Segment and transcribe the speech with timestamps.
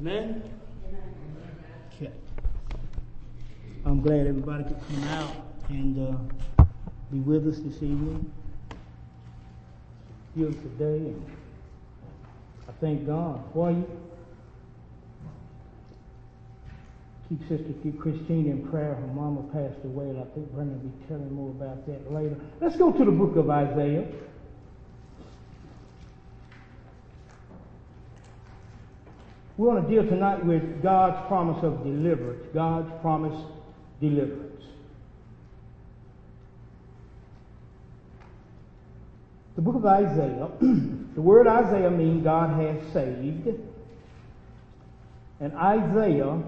[0.00, 0.42] Amen?
[1.94, 2.10] Okay.
[3.84, 5.36] I'm glad everybody could come out
[5.68, 6.16] and
[6.58, 6.64] uh,
[7.12, 8.32] be with us this evening.
[10.34, 11.26] Beautiful day, and
[12.66, 13.86] I thank God for you.
[17.28, 18.94] Keep Sister, keep Christine in prayer.
[18.94, 22.36] Her mama passed away, and I think Brenda will be telling more about that later.
[22.58, 24.06] Let's go to the book of Isaiah.
[29.60, 32.46] We want to deal tonight with God's promise of deliverance.
[32.54, 33.38] God's promise
[34.00, 34.64] deliverance.
[39.56, 40.48] The book of Isaiah,
[41.14, 43.48] the word Isaiah means God has saved.
[45.40, 46.42] And Isaiah,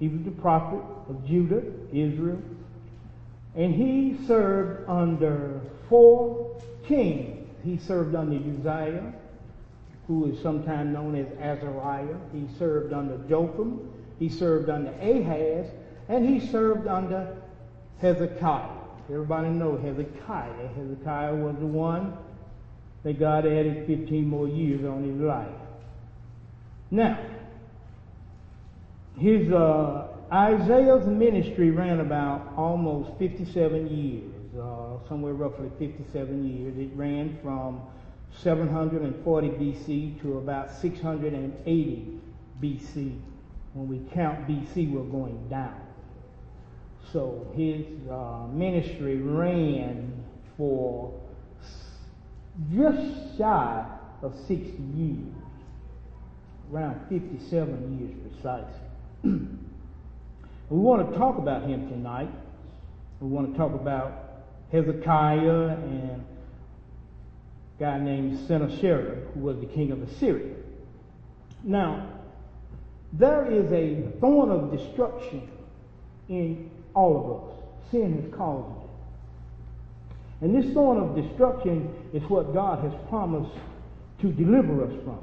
[0.00, 1.62] he was the prophet of Judah,
[1.92, 2.42] Israel.
[3.54, 7.46] And he served under four kings.
[7.62, 9.14] He served under Uzziah,
[10.08, 12.16] who is sometimes known as Azariah.
[12.32, 13.92] He served under Jotham.
[14.18, 15.66] He served under Ahaz.
[16.08, 17.36] And he served under
[18.00, 18.70] Hezekiah.
[19.10, 20.68] Everybody know Hezekiah.
[20.76, 22.16] Hezekiah was the one
[23.04, 25.48] that God added 15 more years on his life.
[26.90, 27.18] Now,
[29.18, 36.74] his uh, Isaiah's ministry ran about almost 57 years, uh, somewhere roughly 57 years.
[36.78, 37.82] It ran from
[38.42, 42.20] 740 BC to about 680
[42.62, 43.20] BC.
[43.74, 45.80] When we count BC, we're going down.
[47.12, 50.24] So his uh, ministry ran
[50.56, 51.18] for
[52.74, 53.86] just shy
[54.22, 55.34] of 60 years,
[56.72, 58.80] around 57 years precisely.
[59.24, 62.30] we want to talk about him tonight.
[63.20, 66.24] We want to talk about Hezekiah and
[67.78, 70.54] guy named Sennacherib, who was the king of Assyria.
[71.62, 72.08] Now,
[73.12, 75.48] there is a thorn of destruction
[76.28, 77.90] in all of us.
[77.90, 78.90] Sin has caused it.
[80.40, 83.56] And this thorn of destruction is what God has promised
[84.20, 85.20] to deliver us from.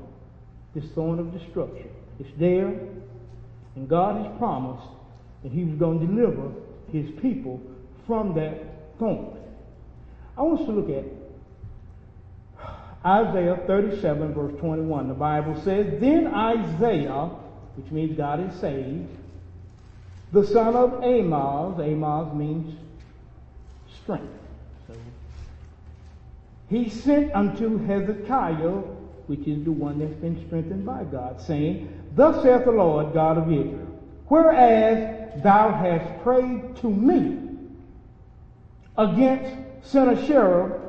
[0.73, 1.89] This thorn of destruction.
[2.19, 2.67] It's there,
[3.75, 4.87] and God has promised
[5.43, 6.51] that He was going to deliver
[6.91, 7.61] His people
[8.07, 9.37] from that thorn.
[10.37, 11.05] I want us to look at
[13.05, 15.07] Isaiah 37, verse 21.
[15.09, 17.29] The Bible says, Then Isaiah,
[17.75, 19.07] which means God is saved,
[20.31, 22.75] the son of Amoz, Amoz means
[24.01, 24.33] strength.
[24.87, 24.95] So
[26.69, 28.81] he sent unto Hezekiah,
[29.27, 33.37] which is the one that's been strengthened by God, saying, Thus saith the Lord God
[33.37, 37.39] of Israel, whereas thou hast prayed to me
[38.97, 40.81] against Sennacherib,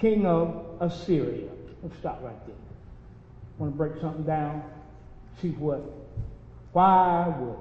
[0.00, 1.48] king of Assyria.
[1.82, 2.56] Let's stop right there.
[3.58, 4.62] Want to break something down?
[5.40, 5.82] See what?
[6.72, 7.56] Why would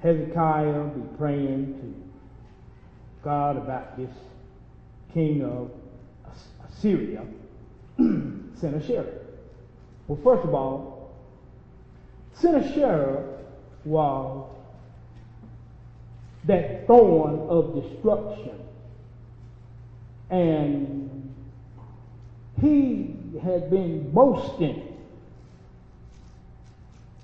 [0.00, 4.10] Hezekiah be praying to God about this
[5.14, 5.70] king of
[6.68, 7.24] Assyria,
[7.98, 9.06] Sennacherib?
[10.08, 11.14] Well, first of all,
[12.34, 13.24] Sennacherib
[13.84, 14.48] was
[16.44, 18.58] that thorn of destruction.
[20.30, 21.11] And
[22.62, 24.96] he had been boasting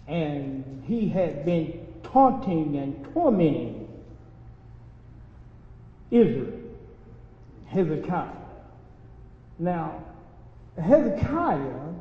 [0.08, 3.88] and he had been taunting and tormenting
[6.10, 6.52] Israel,
[7.66, 8.32] Hezekiah.
[9.60, 10.02] Now,
[10.82, 11.92] Hezekiah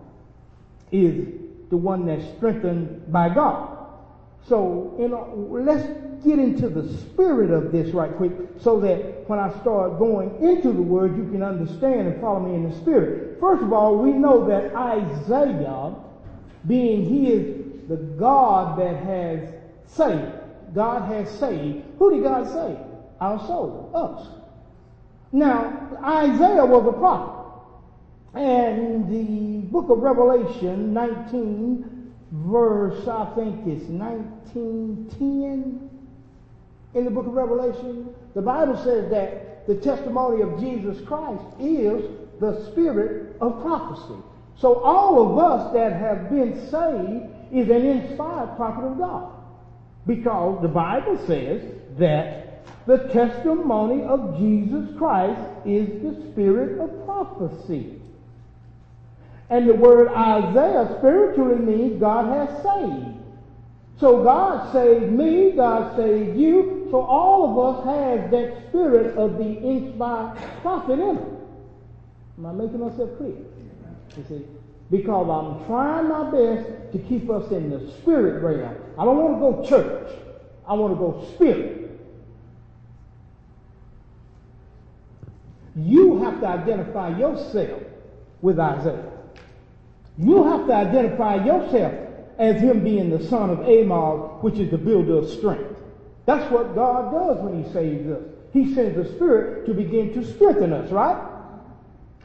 [0.92, 1.28] is
[1.70, 3.78] the one that's strengthened by God.
[4.48, 5.86] So, you know, let's
[6.26, 10.74] get into the spirit of this right quick so that when I start going into
[10.74, 13.40] the word, you can understand and follow me in the spirit.
[13.40, 15.96] First of all, we know that Isaiah,
[16.66, 19.54] being he is the God that has
[19.86, 20.32] saved,
[20.74, 21.84] God has saved.
[22.00, 22.78] Who did God save?
[23.20, 24.28] Our soul, us.
[25.32, 27.36] Now, Isaiah was a prophet.
[28.34, 35.97] And the book of Revelation 19, verse, I think it's 1910
[36.98, 42.04] in the book of Revelation, the Bible says that the testimony of Jesus Christ is
[42.40, 44.20] the spirit of prophecy.
[44.60, 49.34] So all of us that have been saved is an inspired prophet of God.
[50.08, 51.62] Because the Bible says
[52.00, 58.02] that the testimony of Jesus Christ is the spirit of prophecy.
[59.50, 63.17] And the word Isaiah spiritually means God has saved.
[64.00, 69.38] So God saved me, God saved you, so all of us have that spirit of
[69.38, 71.24] the inspired prophet in us.
[72.38, 73.36] Am I making myself clear?
[74.16, 74.46] You see?
[74.90, 78.76] because I'm trying my best to keep us in the spirit realm.
[78.98, 80.12] I don't want to go church.
[80.68, 81.92] I want to go spirit.
[85.76, 87.84] You have to identify yourself
[88.42, 89.12] with Isaiah.
[90.18, 92.07] You have to identify yourself
[92.38, 95.80] as him being the son of Amoz, which is the builder of strength.
[96.26, 98.22] That's what God does when he saves us.
[98.54, 101.18] He sends the Spirit to begin to strengthen us, right?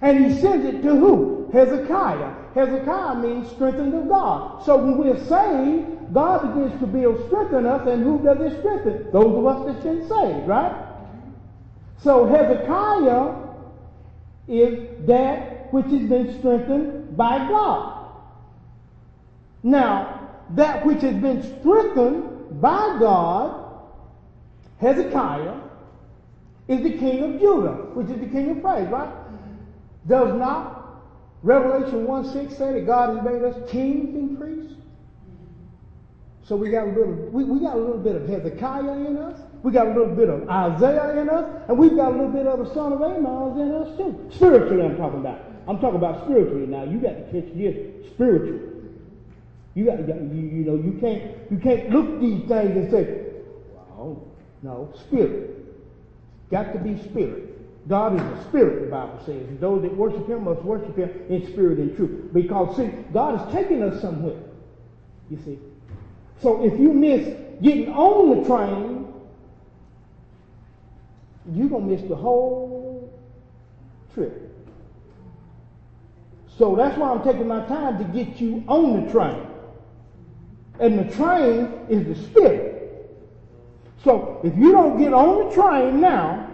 [0.01, 1.51] And he sends it to who?
[1.53, 2.35] Hezekiah.
[2.55, 4.65] Hezekiah means strengthened of God.
[4.65, 8.59] So when we're saved, God begins to build strength in us, and who does it
[8.59, 9.11] strengthen?
[9.13, 10.89] Those of us that's been saved, right?
[12.03, 13.35] So Hezekiah
[14.49, 18.02] is that which has been strengthened by God.
[19.63, 23.81] Now, that which has been strengthened by God,
[24.79, 25.61] Hezekiah,
[26.69, 29.13] is the king of Judah, which is the king of praise, right?
[30.07, 31.01] Does not
[31.43, 34.75] Revelation 1 6 say that God has made us kings and priests?
[36.45, 39.41] So we got a little, we, we got a little bit of Hezekiah in us.
[39.63, 42.47] We got a little bit of Isaiah in us, and we've got a little bit
[42.47, 44.29] of the son of Amoz in us too.
[44.35, 45.41] Spiritually, I'm talking about.
[45.69, 46.83] I'm talking about spiritually now.
[46.83, 48.72] You got to catch this spiritual.
[49.75, 53.33] You got, you, you know, you can't, you can't look these things and say,
[53.73, 54.23] well,
[54.63, 55.59] no, spirit.
[56.51, 57.89] Got to be spirit.
[57.89, 59.49] God is a spirit, the Bible says.
[59.49, 62.33] And those that worship him must worship him in spirit and truth.
[62.33, 64.39] Because, see, God is taking us somewhere.
[65.31, 65.59] You see.
[66.41, 67.27] So if you miss
[67.63, 69.07] getting on the train,
[71.55, 73.13] you're going to miss the whole
[74.13, 74.51] trip.
[76.59, 79.47] So that's why I'm taking my time to get you on the train.
[80.81, 82.73] And the train is the spirit.
[84.05, 86.49] So if you don't get on the train now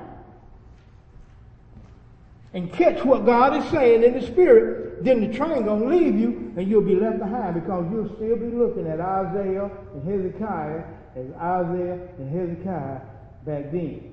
[2.52, 6.52] and catch what God is saying in the spirit, then the train gonna leave you
[6.56, 10.82] and you'll be left behind because you'll still be looking at Isaiah and Hezekiah
[11.16, 13.00] as Isaiah and Hezekiah
[13.46, 14.12] back then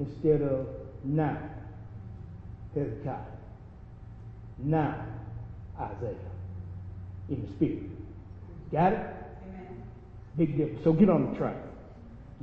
[0.00, 0.66] instead of
[1.04, 1.38] now
[2.74, 3.18] Hezekiah.
[4.58, 5.04] Now
[5.78, 6.14] Isaiah
[7.28, 7.90] in the spirit.
[8.72, 9.17] Got it?
[10.38, 10.82] Big difference.
[10.84, 11.56] So get on the train.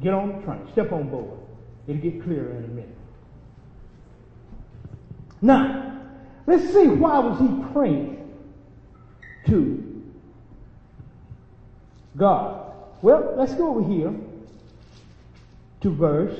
[0.03, 0.68] Get on the train.
[0.74, 1.39] Step on board.
[1.88, 2.97] It'll get clearer in a minute.
[5.42, 6.01] Now,
[6.45, 8.15] let's see why was he praying
[9.47, 9.86] to
[12.18, 12.74] God.
[13.01, 14.13] Well, let's go over here
[15.81, 16.39] to verse,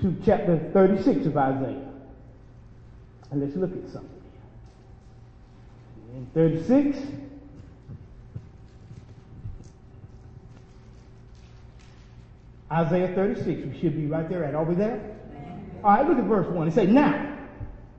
[0.00, 1.88] to chapter 36 of Isaiah.
[3.30, 4.22] And let's look at something
[6.14, 6.98] In 36,
[12.70, 13.66] Isaiah 36.
[13.66, 14.54] We should be right there at.
[14.54, 15.16] Are we there?
[15.82, 16.68] All right, look at verse 1.
[16.68, 17.36] It says, Now.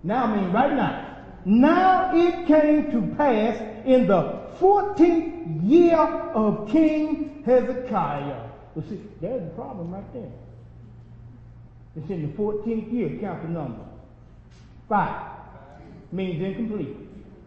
[0.04, 1.18] Now I means right now.
[1.46, 8.50] Now it came to pass in the 14th year of King Hezekiah.
[8.76, 10.32] Well, see, there's the problem right there.
[11.96, 13.18] It's in the 14th year.
[13.20, 13.84] Count the number.
[14.88, 15.32] Five.
[16.12, 16.96] Means incomplete.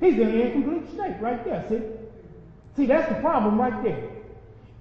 [0.01, 1.81] He's in an incomplete state right there, see?
[2.77, 4.12] See, that's the problem right there.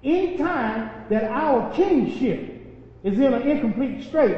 [0.04, 2.60] Any time that our kingship
[3.04, 4.36] is in an incomplete state,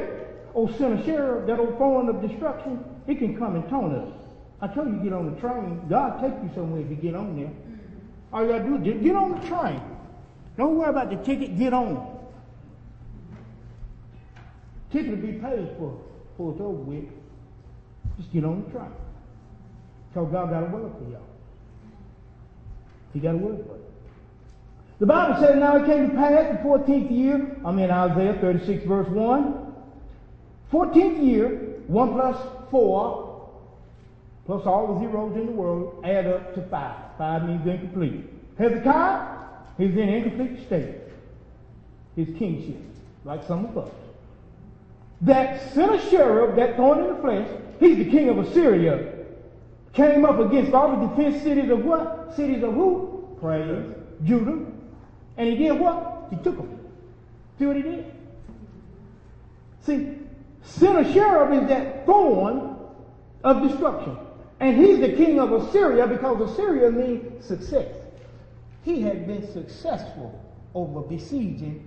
[0.54, 4.12] oh Sennacherib, that old thorn of destruction, it can come and taunt us.
[4.60, 5.86] I tell you get on the train.
[5.88, 7.46] God take you somewhere if you get on there.
[7.46, 8.34] Mm-hmm.
[8.34, 9.80] All you gotta do is get on the train.
[10.56, 12.14] Don't worry about the ticket, get on.
[14.92, 15.98] Ticket will be paid for
[16.30, 17.04] before it's over with.
[18.16, 18.92] Just get on the train.
[20.12, 21.20] Tell God got a word for y'all.
[23.12, 23.93] He got a word for you.
[25.04, 28.86] The Bible says, Now it came to pass the 14th year, I'm in Isaiah 36,
[28.86, 29.74] verse 1.
[30.72, 31.48] 14th year,
[31.88, 32.38] 1 plus
[32.70, 33.50] 4,
[34.46, 36.96] plus all the zeros in the world, add up to 5.
[37.18, 38.24] 5 means incomplete.
[38.56, 39.40] Hezekiah,
[39.76, 40.94] he's in incomplete state.
[42.16, 42.80] His kingship,
[43.26, 43.92] like some of us.
[45.20, 49.16] That Sennacherib, that thorn in the flesh, he's the king of Assyria,
[49.92, 52.32] came up against all the defense cities of what?
[52.36, 53.36] Cities of who?
[53.38, 53.84] Praise.
[54.24, 54.64] Judah,
[55.36, 56.28] and he did what?
[56.30, 56.78] He took them.
[57.58, 58.12] See what he did?
[59.82, 60.18] See,
[60.62, 62.76] Sennacherib is that thorn
[63.42, 64.16] of destruction.
[64.60, 67.94] And he's the king of Assyria because Assyria means success.
[68.82, 70.40] He had been successful
[70.74, 71.86] over besieging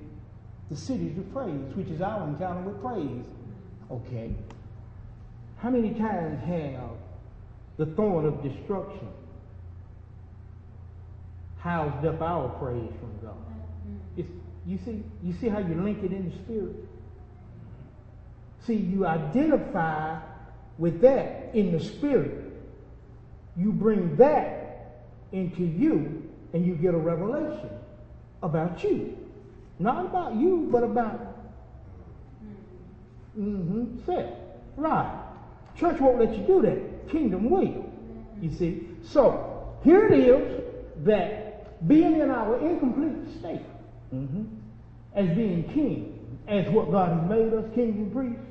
[0.69, 3.25] the cities of praise, which is our encounter with praise.
[3.89, 4.35] Okay.
[5.57, 6.91] How many times have
[7.77, 9.07] the thorn of destruction
[11.67, 13.35] housed up our praise from God.
[14.15, 14.29] It's,
[14.65, 16.75] you see, you see how you link it in the spirit.
[18.65, 20.19] See, you identify
[20.77, 22.43] with that in the spirit.
[23.57, 27.69] you bring that into you and you get a revelation
[28.43, 29.17] about you.
[29.79, 31.19] Not about you, but about
[33.37, 34.33] mm-hmm, self.
[34.75, 35.23] Right.
[35.75, 37.09] Church won't let you do that.
[37.09, 37.91] Kingdom will.
[38.41, 38.87] You see?
[39.01, 40.63] So, here it is
[41.03, 41.46] that
[41.85, 43.61] being in our incomplete state,
[44.13, 44.43] mm-hmm,
[45.13, 48.41] as being king, as what God has made us, kings and priests,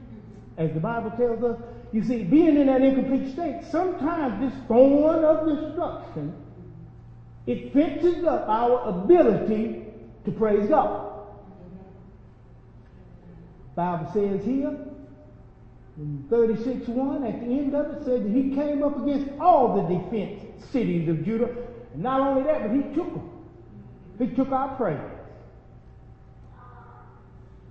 [0.58, 1.58] as the Bible tells us,
[1.92, 6.34] you see, being in that incomplete state, sometimes this thorn of destruction,
[7.46, 9.84] it fences up our ability
[10.24, 11.06] to praise God.
[13.76, 14.74] Bible says here,
[15.98, 19.76] in 36 1, at the end of it, said that he came up against all
[19.76, 21.54] the defense cities of Judah.
[21.96, 23.30] And not only that, but he took them.
[24.18, 24.98] He took our praise.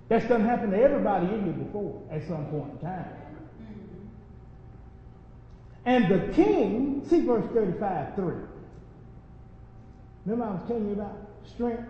[0.08, 3.06] That's done happened to everybody in here before at some point in time.
[5.84, 8.34] And the king, see verse 35, 3.
[10.24, 11.16] Remember I was telling you about
[11.54, 11.84] strength?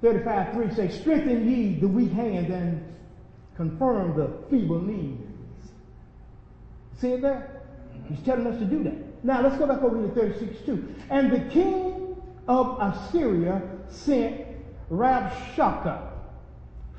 [0.00, 2.82] 35, 3 says, Strengthen ye the weak hands and
[3.54, 5.18] confirm the feeble knees.
[6.98, 7.62] See it there?
[8.08, 9.11] He's telling us to do that.
[9.22, 10.94] Now let's go back over to 36, 2.
[11.10, 12.16] And the king
[12.48, 14.46] of Assyria sent
[14.90, 16.08] Rabshakeh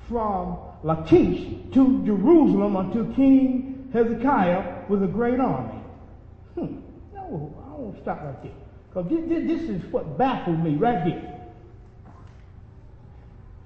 [0.08, 5.80] from Lachish to Jerusalem unto King Hezekiah with a great army.
[6.56, 6.78] Hmm.
[7.14, 8.52] No, I won't stop right there.
[8.90, 11.30] Because this, this is what baffled me right here.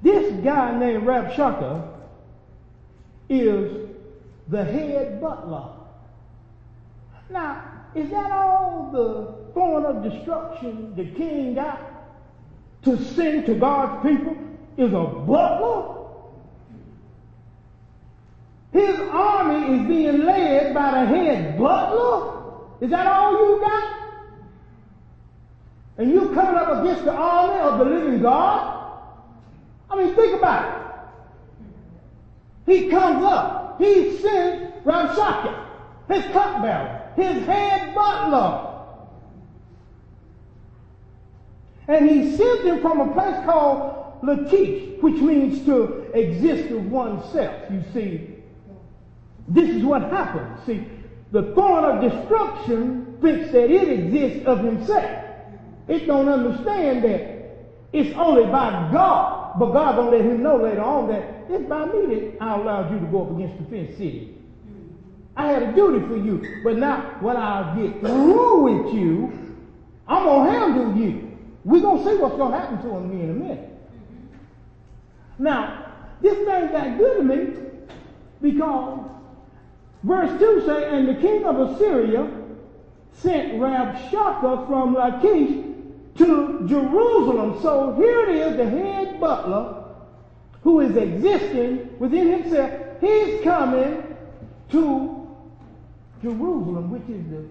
[0.02, 1.94] This guy named Rabshakeh
[3.30, 3.90] is
[4.48, 5.77] the head butler.
[7.30, 7.64] Now,
[7.96, 11.80] is that all the thorn of destruction the king got
[12.84, 14.38] to send to God's people?
[14.78, 15.96] Is a butler?
[18.72, 22.34] His army is being led by the head butler.
[22.80, 23.94] Is that all you got?
[25.98, 29.00] And you coming up against the army of the living God?
[29.90, 30.76] I mean, think about
[32.68, 32.72] it.
[32.72, 33.80] He comes up.
[33.80, 35.66] He sends Rabshakeh,
[36.10, 38.76] his cupbearer, his head butler.
[41.88, 47.72] And he sends him from a place called Lachish, which means to exist of oneself.
[47.72, 48.36] You see,
[49.48, 50.66] this is what happens.
[50.66, 50.86] See,
[51.32, 55.24] the thorn of destruction thinks that it exists of himself.
[55.88, 57.38] It don't understand that
[57.94, 61.86] it's only by God, but God gonna let him know later on that it's by
[61.86, 64.37] me that I allowed you to go up against the fenced city.
[65.38, 69.32] I had a duty for you, but now when I get through with you,
[70.08, 71.38] I'm gonna handle you.
[71.64, 73.70] We're gonna see what's gonna happen to him in a minute.
[75.40, 75.86] Now,
[76.22, 77.54] this thing got good to me
[78.42, 79.08] because
[80.04, 82.32] Verse 2 say, And the king of Assyria
[83.14, 85.66] sent Rabshakeh from Lachish
[86.18, 87.60] to Jerusalem.
[87.62, 89.84] So here it is, the head butler
[90.62, 92.72] who is existing within himself.
[93.02, 94.16] He's coming
[94.72, 95.17] to
[96.22, 97.46] Jerusalem, which is the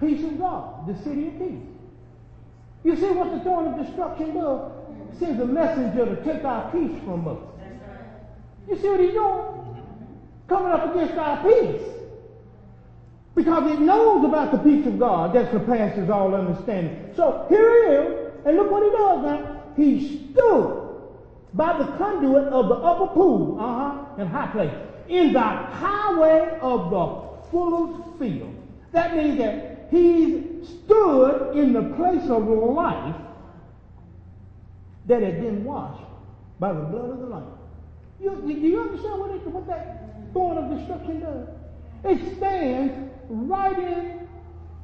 [0.00, 1.66] peace of God, the city of peace.
[2.84, 4.72] You see what the thorn of destruction does?
[5.12, 7.38] It sends a messenger to take our peace from us.
[8.68, 9.66] You see what he's doing?
[10.48, 11.82] coming up against our peace.
[13.34, 17.12] Because it knows about the peace of God that surpasses all understanding.
[17.16, 19.62] So here he is, and look what he does now.
[19.76, 20.82] He stood
[21.52, 24.72] by the conduit of the upper pool, uh-huh, in high place,
[25.08, 28.54] in the highway of the fuller's field.
[28.92, 33.16] That means that he stood in the place of life
[35.06, 36.04] that had been washed
[36.58, 37.52] by the blood of the Lamb.
[38.20, 41.48] You, do you understand what, it, what that thorn of destruction does?
[42.04, 44.28] It stands right in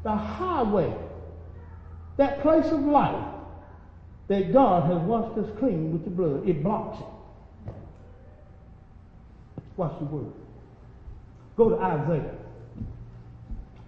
[0.02, 0.94] the highway,
[2.16, 3.24] that place of life
[4.28, 6.48] that God has washed us clean with the blood.
[6.48, 7.72] It blocks it.
[9.76, 10.32] Watch the word.
[11.56, 12.34] Go to Isaiah.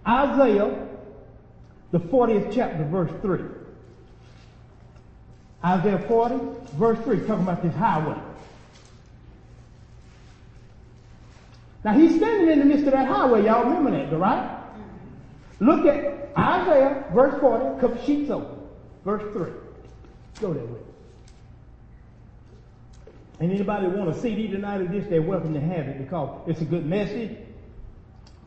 [0.07, 0.87] Isaiah,
[1.91, 3.39] the 40th chapter, verse 3.
[5.63, 6.35] Isaiah 40,
[6.75, 8.19] verse 3, talking about this highway.
[11.83, 13.45] Now he's standing in the midst of that highway.
[13.45, 14.63] Y'all remember that, right?
[15.59, 18.49] Look at Isaiah, verse 40, couple sheets over.
[19.03, 19.51] Verse 3.
[20.41, 20.79] Go that way.
[23.39, 26.61] And anybody want a CD tonight of this, they're welcome to have it because it's
[26.61, 27.37] a good message.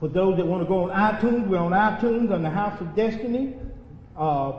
[0.01, 2.95] For those that want to go on iTunes, we're on iTunes on the House of
[2.95, 3.57] Destiny.
[4.17, 4.53] Uh,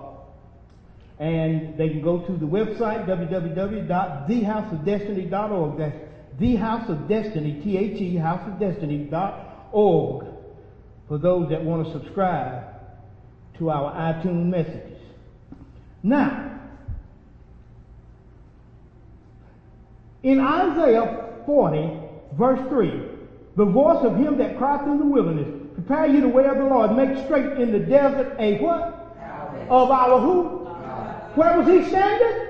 [1.19, 5.77] and they can go to the website, www.thehouseofdestiny.org.
[5.77, 5.97] That's
[6.39, 10.25] the House of Destiny, T-H-E, houseofdestiny.org,
[11.07, 12.63] for those that want to subscribe
[13.57, 14.97] to our iTunes messages.
[16.01, 16.61] Now,
[20.23, 21.99] in Isaiah 40,
[22.37, 23.08] verse 3,
[23.55, 26.65] the voice of him that cried through the wilderness, prepare you the way of the
[26.65, 28.95] Lord, make straight in the desert a what?
[29.69, 30.59] Of our who?
[31.35, 32.47] Where was he standing?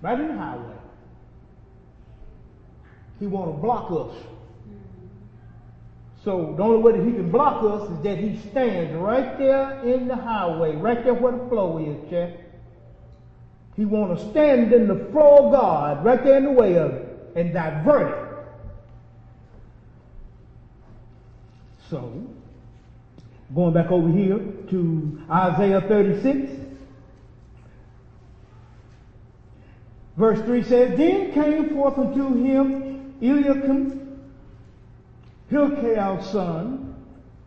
[0.00, 0.74] Right in the highway.
[3.18, 4.16] He want to block us.
[6.24, 9.80] So the only way that he can block us is that he stands right there
[9.84, 12.30] in the highway, right there where the flow is, Jeff.
[13.76, 16.92] He want to stand in the flow of God, right there in the way of
[16.92, 17.07] it,
[17.38, 18.28] and divert it.
[21.88, 22.12] So,
[23.54, 24.38] going back over here
[24.70, 26.52] to Isaiah 36,
[30.16, 34.20] verse 3 says, Then came forth unto him Eliakim,
[35.48, 36.94] Hilkiah's son,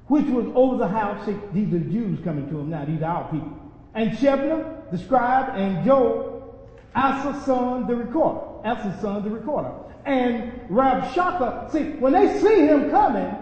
[0.07, 1.27] which was over the house.
[1.53, 2.85] These are Jews coming to him now.
[2.85, 3.57] These are our people.
[3.93, 8.67] And Shebna, the scribe, and Joel, Asa's son, the recorder.
[8.67, 9.71] Asa's son, the recorder.
[10.05, 13.35] And Rabshakeh, see, when they see him coming,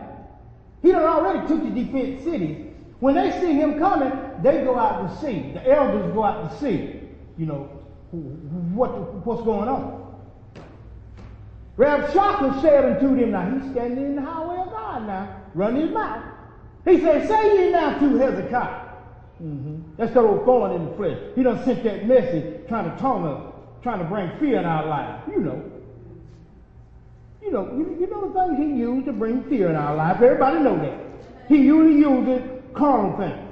[0.82, 2.66] he done already took the defense cities.
[3.00, 4.12] When they see him coming,
[4.42, 5.51] they go out to see.
[5.54, 7.01] The elders go out to see,
[7.38, 7.70] you know,
[8.12, 10.00] what, what's going on.
[11.78, 15.89] Rabshakeh said unto them, now he's standing in the highway of God now, run his
[15.92, 16.25] mouth.
[16.84, 18.88] He said, say ye now to Hezekiah.
[19.42, 19.96] Mm-hmm.
[19.96, 21.18] That's that old thorn in the flesh.
[21.36, 24.86] He done sent that message trying to taunt us, trying to bring fear in our
[24.86, 25.24] life.
[25.30, 25.69] You know.
[27.41, 30.22] You know, you, you know the things he used to bring fear in our life.
[30.22, 31.10] Everybody know that.
[31.48, 32.43] He usually uses
[32.74, 33.50] carnal things.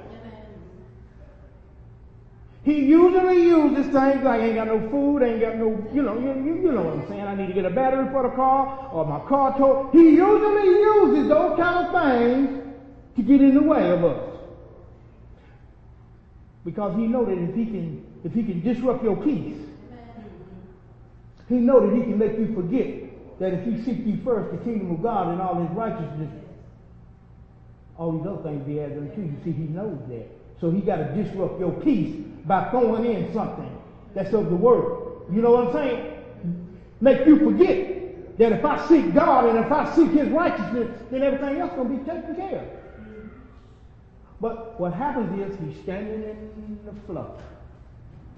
[2.64, 6.60] He usually uses things like ain't got no food, ain't got no, you know, you,
[6.62, 7.22] you, know what I'm saying.
[7.22, 9.90] I need to get a battery for the car or my car towed.
[9.92, 12.74] He usually uses those kind of things
[13.16, 14.22] to get in the way of us.
[16.64, 19.56] Because he know that if he can, if he can disrupt your peace,
[21.48, 23.07] he know that he can make you forget
[23.40, 26.30] that if you seek ye first the kingdom of God and all his righteousness,
[27.96, 29.28] all these other things be added unto you.
[29.28, 30.28] You see, he knows that.
[30.60, 32.14] So he got to disrupt your peace
[32.46, 33.70] by throwing in something
[34.14, 35.22] that's of the word.
[35.32, 36.14] You know what I'm saying?
[37.00, 41.22] Make you forget that if I seek God and if I seek his righteousness, then
[41.22, 42.68] everything else going to be taken care of.
[44.40, 47.36] But what happens is he's standing in the flow.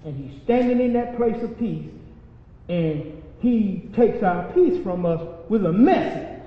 [0.04, 1.90] And he's standing in that place of peace.
[2.68, 6.42] And he takes our peace from us with a message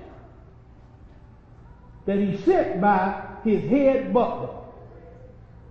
[2.06, 4.50] that he sent by his head butler.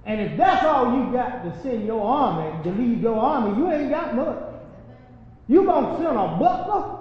[0.05, 3.71] And if that's all you got to send your army, to lead your army, you
[3.71, 4.43] ain't got much.
[5.47, 6.99] You gonna send a butler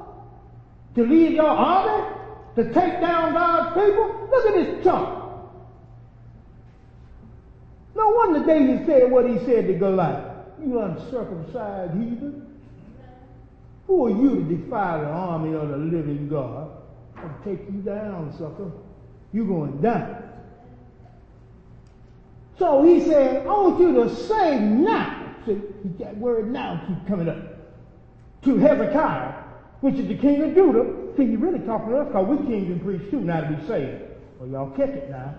[0.94, 2.14] to lead your army
[2.56, 4.28] to take down God's people?
[4.30, 5.18] Look at this chunk.
[7.94, 10.36] No wonder David said what he said to Goliath.
[10.60, 12.51] You uncircumcised heathen.
[13.86, 16.70] Who are you to defy the army of the living God?
[17.16, 18.70] I'll take you down, sucker.
[19.32, 20.22] You're going down.
[22.58, 25.34] So he said, I want you to say now.
[25.46, 25.60] See,
[25.98, 27.36] that word now keep coming up.
[28.44, 29.34] To Hezekiah,
[29.80, 31.14] which is the king of Judah.
[31.16, 33.66] See, he really talking to us because we kings and priests too now to be
[33.66, 34.02] saved.
[34.38, 35.34] Well, y'all catch it now.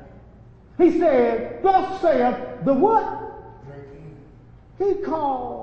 [0.78, 3.22] He said, Thus saith the what?
[4.80, 5.63] He called,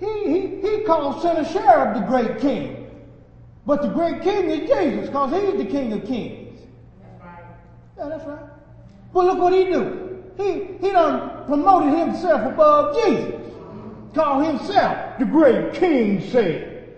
[0.00, 2.90] he, he, he called Sennacherib the great king.
[3.66, 6.60] But the great king is Jesus because he's the king of kings.
[7.02, 7.44] That's right.
[7.98, 8.46] Yeah, that's right.
[9.12, 10.22] But look what he do.
[10.36, 13.34] He, he done promoted himself above Jesus.
[14.14, 16.96] Called himself the great king said.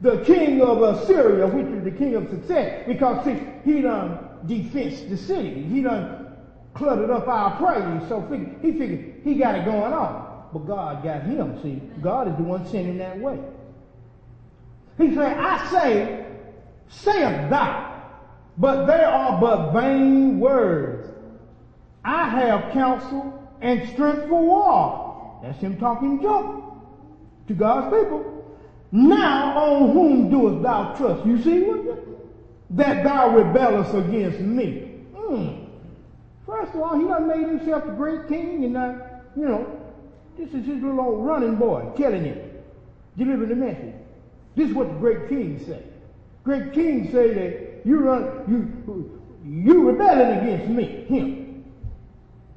[0.00, 5.02] The king of Assyria, which is the king of success, because see, he done defense
[5.02, 5.64] the city.
[5.64, 6.28] He done
[6.72, 8.08] cluttered up our praise.
[8.08, 8.22] So
[8.62, 10.29] he figured he got it going on.
[10.52, 11.60] But God got him.
[11.62, 13.38] See, God is the one sending that way.
[14.98, 16.26] He said, I say,
[16.88, 18.02] sayeth thou,
[18.58, 21.08] but they are but vain words.
[22.04, 25.40] I have counsel and strength for war.
[25.42, 26.64] That's him talking junk
[27.48, 28.36] to God's people.
[28.92, 31.26] Now on whom doest thou trust?
[31.26, 31.98] You see what?
[32.70, 35.04] That thou rebellest against me.
[35.14, 35.66] Mm.
[36.46, 38.94] First of all, he done made himself a great king and uh,
[39.36, 39.79] you know,
[40.40, 42.64] this is his little old running boy telling it,
[43.18, 43.94] delivering the message.
[44.56, 45.82] This is what the great king say.
[46.44, 51.64] Great king say that you run, you, you rebelling against me, him.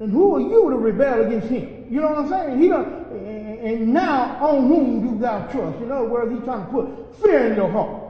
[0.00, 1.86] And who are you to rebel against him?
[1.90, 2.62] You know what I'm saying?
[2.62, 5.78] He done, and now on whom do thou trust?
[5.80, 8.02] In other words, he's trying to put fear in your heart.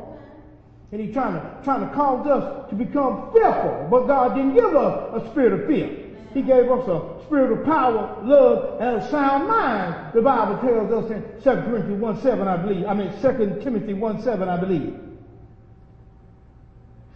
[0.93, 3.89] And he's trying to, trying to cause us to become fearful.
[3.91, 6.04] But God didn't give us a spirit of fear.
[6.35, 10.13] He gave us a spirit of power, love, and a sound mind.
[10.13, 12.87] The Bible tells us in 2 Corinthians 1 7, I believe.
[12.87, 14.99] I mean, 2 Timothy 1 7, I believe.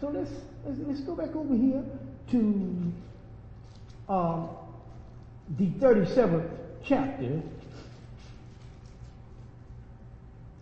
[0.00, 0.30] So let's,
[0.64, 1.82] let's, let's go back over here
[2.30, 2.92] to
[4.08, 4.48] um,
[5.58, 6.48] the 37th
[6.84, 7.42] chapter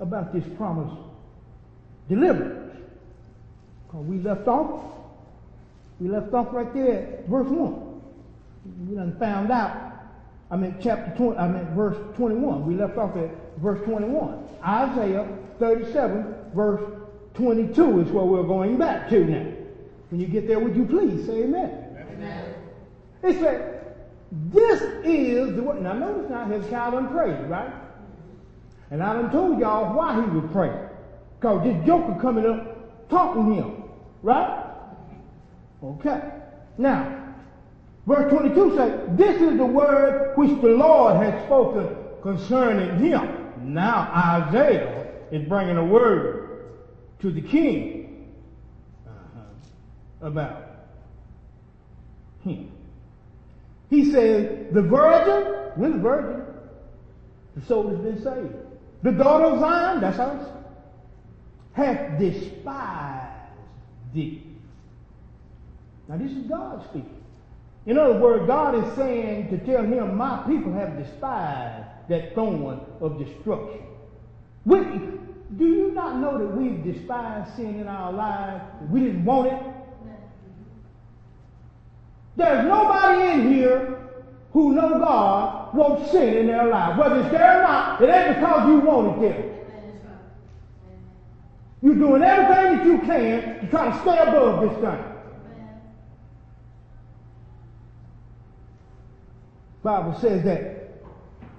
[0.00, 0.92] about this promise
[2.08, 2.74] deliverance.
[3.86, 4.82] Because we left off,
[6.00, 7.85] we left off right there verse 1.
[8.88, 9.92] We done found out,
[10.50, 12.66] I mean chapter 20, I mean verse 21.
[12.66, 14.48] We left off at verse 21.
[14.64, 16.82] Isaiah 37 verse
[17.34, 19.52] 22 is where we're going back to now.
[20.10, 21.96] When you get there, would you please say amen?
[22.12, 22.54] Amen.
[23.22, 23.76] It said,
[24.32, 25.82] this is the word.
[25.82, 27.72] Now notice now Hezekiah prayed, right?
[28.90, 30.78] And I done told y'all why he was praying.
[31.38, 33.82] Because this joker coming up talking to him.
[34.22, 34.72] Right?
[35.82, 36.20] Okay.
[36.78, 37.15] Now,
[38.06, 43.52] verse 22 says, This is the word which the Lord has spoken concerning him.
[43.62, 44.10] Now
[44.48, 46.46] Isaiah is bringing a word
[47.20, 48.32] to the king
[49.06, 50.62] uh-huh, about
[52.42, 52.70] him.
[53.90, 56.44] He says, the virgin, we're the virgin,
[57.54, 58.54] the soul has been saved.
[59.02, 60.48] The daughter of Zion, that's us,
[61.72, 63.52] hath despised
[64.12, 64.42] thee.
[66.08, 67.22] Now this is God speaking.
[67.86, 72.80] In other words, God is saying to tell him, my people have despised that thorn
[73.00, 73.82] of destruction.
[74.64, 74.78] We,
[75.56, 78.64] do you not know that we've despised sin in our lives?
[78.90, 79.60] We didn't want it.
[82.36, 84.00] There's nobody in here
[84.52, 86.98] who know God won't sin in their life.
[86.98, 89.52] Whether it's there or not, it ain't because you want it there.
[91.82, 95.15] You're doing everything that you can to try to stay above this thing.
[99.86, 100.98] Bible says that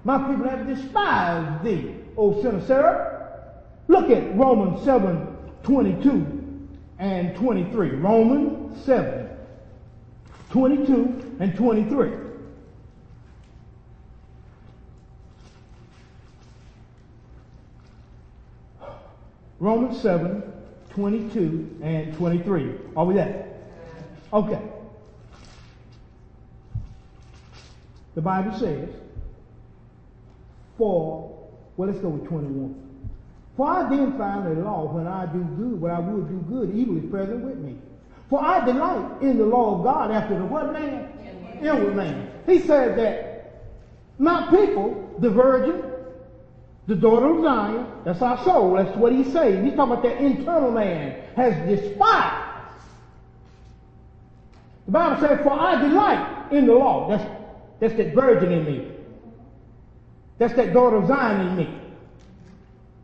[0.04, 3.62] my people have despised thee, O sinner Sarah.
[3.88, 7.90] Look at Romans 7, 22 and 23.
[7.92, 9.30] Romans 7,
[10.50, 12.10] 22 and 23.
[19.58, 20.42] Romans 7,
[20.90, 22.74] 22 and 23.
[22.94, 23.56] Are we there?
[24.34, 24.60] Okay.
[28.18, 28.88] The Bible says,
[30.76, 31.38] for,
[31.76, 32.74] well, let's go with 21.
[33.56, 36.74] For I then find a law when I do good, when I would do good,
[36.74, 37.76] evil is present with me.
[38.28, 41.08] For I delight in the law of God after the what man?
[41.62, 42.32] Inward man.
[42.44, 43.62] He said that
[44.18, 45.80] my people, the virgin,
[46.88, 49.64] the daughter of Zion, that's our soul, that's what he's saying.
[49.64, 52.64] He's talking about that internal man has despised.
[54.86, 57.10] The Bible says, for I delight in the law.
[57.10, 57.37] That's,
[57.80, 58.90] that's that virgin in me.
[60.38, 61.78] That's that daughter of Zion in me.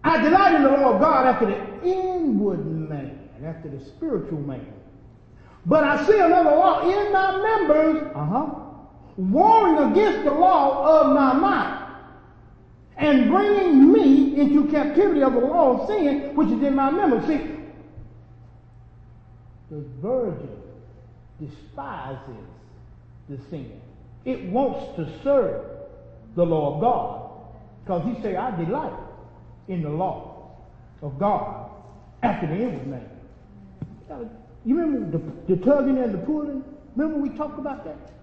[0.03, 4.67] I delight in the law of God after the inward man, after the spiritual man.
[5.67, 8.55] But I see another law in my members, uh-huh,
[9.17, 11.85] warring against the law of my mind
[12.97, 17.27] and bringing me into captivity of the law of sin, which is in my memory.
[17.27, 17.51] See,
[19.71, 20.63] the virgin
[21.41, 22.47] despises
[23.29, 23.81] the sin.
[24.25, 25.65] It wants to serve
[26.35, 27.31] the law of God.
[27.85, 28.99] Because he say, I delight
[29.69, 30.51] in the law
[31.03, 31.71] of God
[32.23, 33.11] after the inward man.
[34.65, 36.65] You remember the, the tugging and the pulling?
[36.97, 38.15] Remember we talked about that?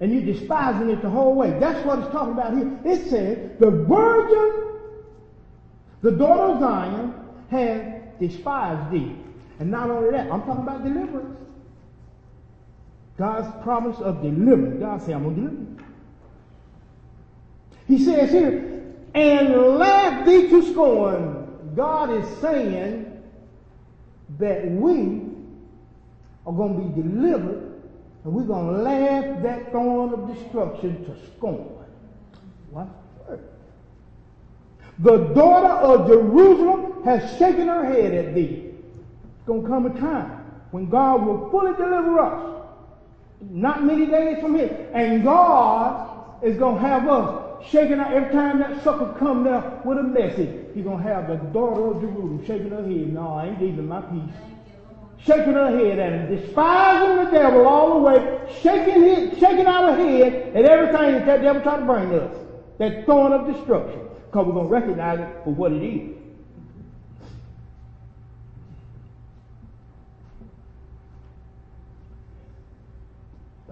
[0.00, 1.56] and you're despising it the whole way.
[1.58, 2.78] That's what it's talking about here.
[2.84, 4.80] It says, the virgin,
[6.02, 7.14] the daughter of Zion,
[7.50, 9.16] has despised thee.
[9.60, 11.38] And not only that, I'm talking about deliverance.
[13.16, 14.80] God's promise of deliverance.
[14.80, 15.78] God said, I'm going to deliver you.
[17.86, 18.82] He says here,
[19.14, 21.72] and laugh thee to scorn.
[21.76, 23.22] God is saying
[24.38, 25.22] that we
[26.46, 27.74] are going to be delivered
[28.24, 31.68] and we're going to laugh that thorn of destruction to scorn.
[32.70, 32.88] What?
[35.00, 38.70] The daughter of Jerusalem has shaken her head at thee.
[38.70, 40.30] It's going to come a time
[40.70, 42.53] when God will fully deliver us.
[43.40, 44.90] Not many days from here.
[44.94, 49.80] And God is going to have us shaking our, every time that sucker come there
[49.84, 53.12] with a message, he's going to have the daughter of Jerusalem shaking her head.
[53.12, 54.34] No, I ain't leaving my peace
[55.26, 59.94] shaking her head at him, despising the devil all the way, shaking his, shaking our
[59.94, 62.36] head at everything that that devil tried to bring us.
[62.78, 64.00] That thorn of destruction.
[64.26, 66.13] Because we're going to recognize it for what it is.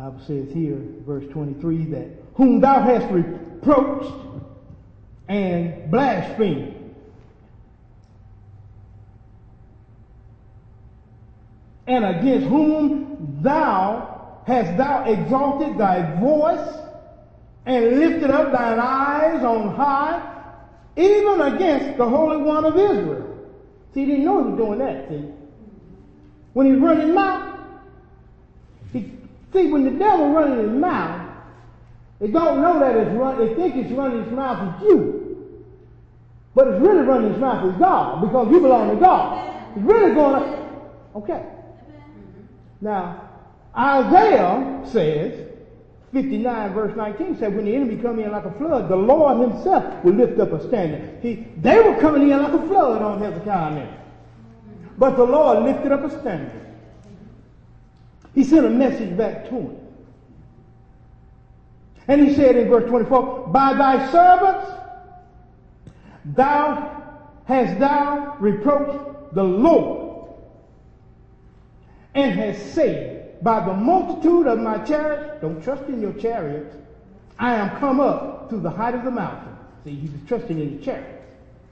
[0.02, 4.12] Bible says here, verse 23, that whom thou hast reproached
[5.28, 6.74] and blasphemed.
[11.86, 16.78] And against whom thou hast thou exalted thy voice
[17.64, 20.50] and lifted up thine eyes on high,
[20.96, 23.38] even against the Holy One of Israel.
[23.94, 25.28] See, he didn't know he was doing that, see.
[26.54, 27.60] When he's running his mouth,
[28.92, 29.21] he,
[29.52, 31.28] see, when the devil running his mouth,
[32.20, 35.18] they don't know that it's run, they think it's running his mouth at you.
[36.54, 39.72] But it's really running his mouth with God, because you belong to God.
[39.76, 41.16] It's really going up.
[41.16, 41.44] Okay.
[42.80, 43.30] Now,
[43.76, 45.48] Isaiah says,
[46.12, 50.04] 59 verse 19 said, when the enemy come in like a flood, the Lord himself
[50.04, 51.20] will lift up a standard.
[51.22, 53.98] He, they were coming in like a flood on Hezekiah now.
[54.98, 56.71] But the Lord lifted up a standard.
[58.34, 59.78] He sent a message back to him.
[62.08, 64.70] And he said in verse 24, By thy servants
[66.24, 67.02] thou
[67.44, 70.30] hast thou reproached the Lord
[72.14, 76.76] and hast said, by the multitude of my chariots, don't trust in your chariots,
[77.38, 79.56] I am come up to the height of the mountain.
[79.84, 81.24] See, he was trusting in his chariots,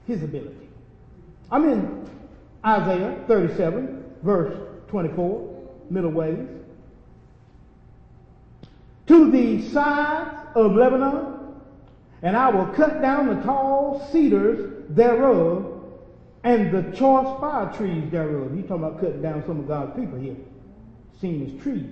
[0.05, 0.67] his ability.
[1.49, 2.09] I'm in
[2.65, 4.53] Isaiah 37, verse
[4.89, 5.50] 24,
[5.91, 6.47] middle ways.
[9.07, 11.37] To the sides of Lebanon,
[12.21, 15.67] and I will cut down the tall cedars thereof,
[16.43, 18.53] and the choice fire trees thereof.
[18.55, 20.35] He's talking about cutting down some of God's people here
[21.21, 21.85] seen as trees.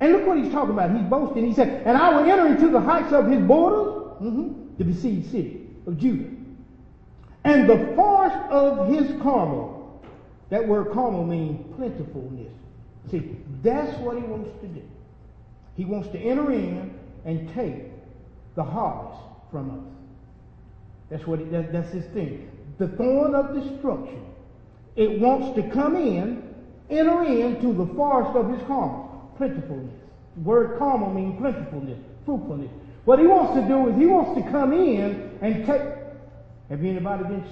[0.00, 0.90] And look what he's talking about.
[0.90, 1.46] He's boasting.
[1.46, 5.30] He said, And I will enter into the heights of his borders, mm-hmm, the besieged
[5.30, 6.28] city of Judah,
[7.44, 10.02] and the forest of his Carmel.
[10.50, 12.52] That word Carmel means plentifulness.
[13.10, 14.82] See, that's what he wants to do.
[15.76, 17.90] He wants to enter in and take
[18.54, 19.84] the harvest from us.
[21.10, 22.50] That's what that, that's his thing.
[22.78, 24.24] The thorn of destruction.
[24.96, 26.52] It wants to come in
[26.92, 29.32] enter into the forest of his Carmel.
[29.36, 29.94] Plentifulness.
[30.36, 32.70] The word Carmel means plentifulness, fruitfulness.
[33.04, 35.82] What he wants to do is he wants to come in and take.
[36.68, 37.44] Have anybody been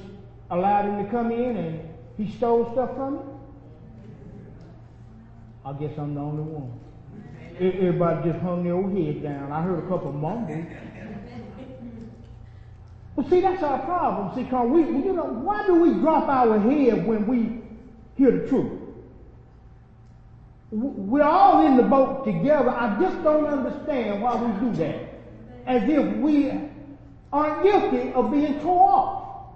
[0.50, 3.39] allowed him to come in and he stole stuff from you?
[5.64, 6.72] I guess I'm the only one.
[7.60, 9.52] Everybody just hung their old head down.
[9.52, 10.64] I heard a couple mumbles.
[13.14, 14.34] Well, see, that's our problem.
[14.34, 17.60] See, because we, you know, why do we drop our head when we
[18.16, 18.80] hear the truth?
[20.70, 22.70] We're all in the boat together.
[22.70, 25.08] I just don't understand why we do that.
[25.66, 26.50] As if we
[27.32, 29.46] aren't guilty of being tore off.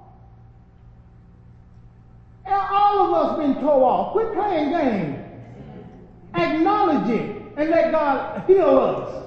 [2.44, 4.12] And all of us been tore off.
[4.12, 5.23] Quit playing games.
[6.34, 9.24] Acknowledge it and let God heal us.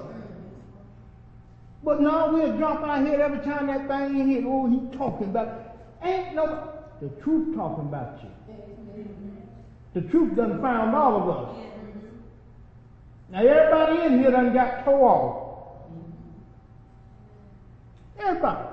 [1.82, 4.42] But no, we'll drop our head every time that thing in here.
[4.46, 5.76] Oh, he talking about.
[6.02, 6.68] Ain't no
[7.00, 8.30] the truth talking about you.
[9.94, 11.56] The truth done found all of us.
[13.30, 15.48] Now everybody in here done got tore off.
[18.18, 18.68] Everybody.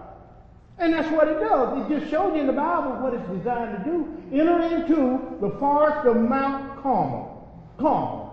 [0.78, 1.86] And that's what it does.
[1.86, 4.08] It just shows you in the Bible what it's designed to do.
[4.34, 7.50] Enter into the forest of Mount Carmel.
[7.80, 8.25] Carmel.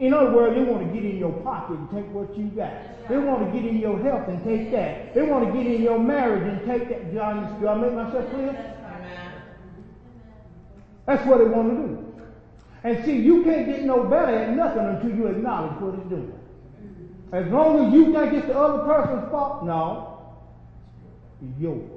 [0.00, 2.72] In other words, they want to get in your pocket and take what you got.
[3.08, 5.14] They want to get in your health and take that.
[5.14, 7.12] They want to get in your marriage and take that.
[7.12, 8.76] Do I, do I make myself clear?
[11.06, 12.22] That's what they want to do.
[12.82, 16.32] And see, you can't get no better at nothing until you acknowledge what it's doing.
[17.32, 20.18] As long as you think it's the other person's fault, no,
[21.42, 21.90] it's yours.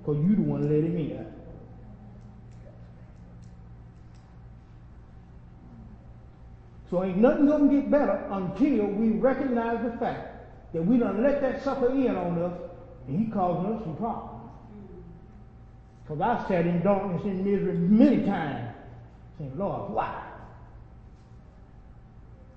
[0.00, 1.35] Because you the one let him in.
[6.90, 11.40] So ain't nothing gonna get better until we recognize the fact that we done let
[11.40, 12.52] that sucker in on us
[13.08, 14.50] and he causing us some problems.
[16.02, 18.74] Because I sat in darkness and misery many times
[19.38, 20.22] saying, Lord, why?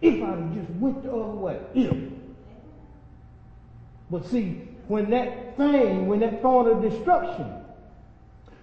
[0.01, 1.97] If I just went the other way, if.
[4.11, 7.45] But see, when that thing, when that thought of destruction,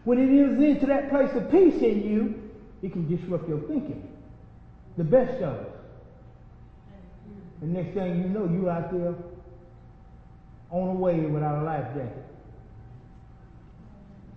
[0.05, 2.43] when it is into that place of peace in you,
[2.83, 4.16] it can disrupt your thinking.
[4.97, 5.73] The best of it.
[7.61, 9.15] The next thing you know, you out there
[10.71, 12.25] on a wave without a life jacket.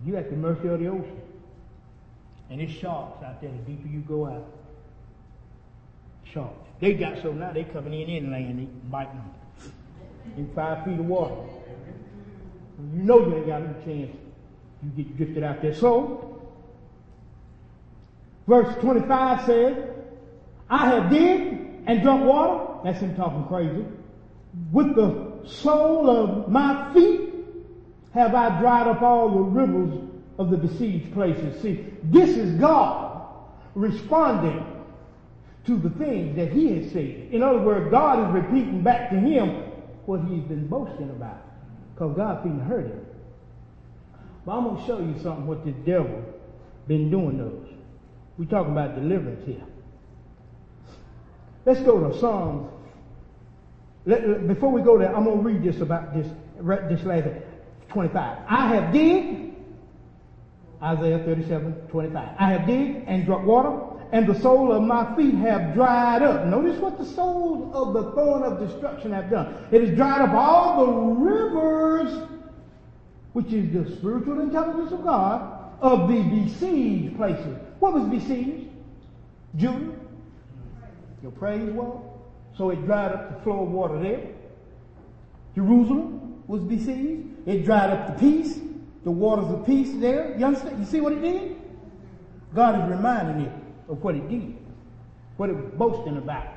[0.06, 1.22] You at the mercy of the ocean.
[2.50, 4.48] And it's sharks out there the deeper you go out.
[6.24, 6.68] Sharks.
[6.80, 9.74] They got so now they coming in inland and biting them.
[10.38, 11.36] In five feet of water.
[12.94, 14.16] You know you ain't got no chance.
[14.82, 15.76] You get drifted out there.
[15.76, 16.42] So,
[18.48, 19.76] verse 25 says,
[20.70, 23.86] I have digged and drunk water, that's him talking crazy.
[24.72, 27.34] With the sole of my feet
[28.14, 30.00] have I dried up all the rivers
[30.38, 31.62] of the besieged places.
[31.62, 33.22] See, this is God
[33.76, 34.66] responding
[35.66, 37.30] to the things that he has said.
[37.32, 39.50] In other words, God is repeating back to him
[40.06, 41.42] what he's been boasting about.
[41.94, 43.06] Because God couldn't hurt him.
[44.46, 46.24] But I'm going to show you something what the devil
[46.88, 47.68] been doing those.
[48.38, 49.64] We're talking about deliverance here.
[51.70, 52.68] Let's go to Psalms.
[54.08, 56.26] Let, before we go there, I'm going to read this about this,
[56.90, 57.28] this last
[57.90, 58.38] 25.
[58.50, 59.54] I have digged,
[60.82, 62.30] Isaiah 37, 25.
[62.40, 66.48] I have digged and drunk water, and the sole of my feet have dried up.
[66.48, 69.68] Notice what the soles of the thorn of destruction have done.
[69.72, 72.30] It has dried up all the rivers,
[73.34, 77.60] which is the spiritual intelligence of God, of the besieged places.
[77.78, 78.70] What was besieged?
[79.56, 79.99] Judah.
[81.22, 82.28] Your praise wall.
[82.58, 84.22] So it dried up the flow of water there.
[85.56, 87.28] Jerusalem was besieged.
[87.48, 88.60] It dried up the peace,
[89.04, 90.36] the waters of peace there.
[90.38, 90.80] You understand?
[90.80, 91.56] You see what it did?
[92.54, 93.52] God is reminding it
[93.88, 94.56] of what it did,
[95.38, 96.48] what it was boasting about.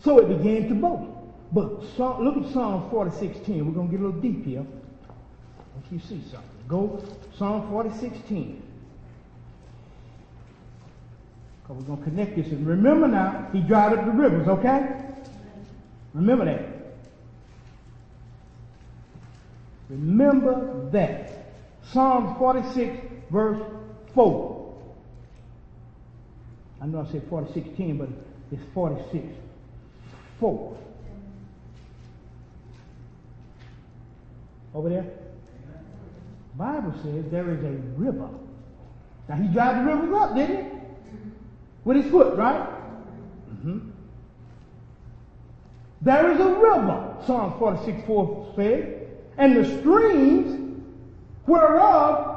[0.00, 1.10] So it began to boast.
[1.52, 3.64] But look at Psalm 46:10.
[3.64, 4.66] We're going to get a little deep here.
[5.84, 6.50] If you see something.
[6.68, 7.02] Go
[7.36, 8.60] Psalm 46:10.
[11.64, 12.46] Because we're going to connect this.
[12.48, 15.02] And remember now, he dried up the rivers, okay?
[16.12, 16.68] Remember that.
[19.88, 21.54] Remember that.
[21.90, 22.98] Psalms 46,
[23.30, 23.60] verse
[24.14, 24.74] 4.
[26.80, 28.08] I know I said 46:10, but
[28.52, 29.26] it's 46,
[30.40, 30.76] 4.
[34.74, 35.06] Over there?
[36.56, 38.28] Bible says there is a river.
[39.28, 40.73] Now he dried the rivers up, didn't he?
[41.84, 42.60] With his foot, right?
[43.52, 43.90] Mm-hmm.
[46.02, 48.84] There is a river, Psalm 46, 4 says,
[49.38, 50.80] and the streams
[51.46, 52.34] whereof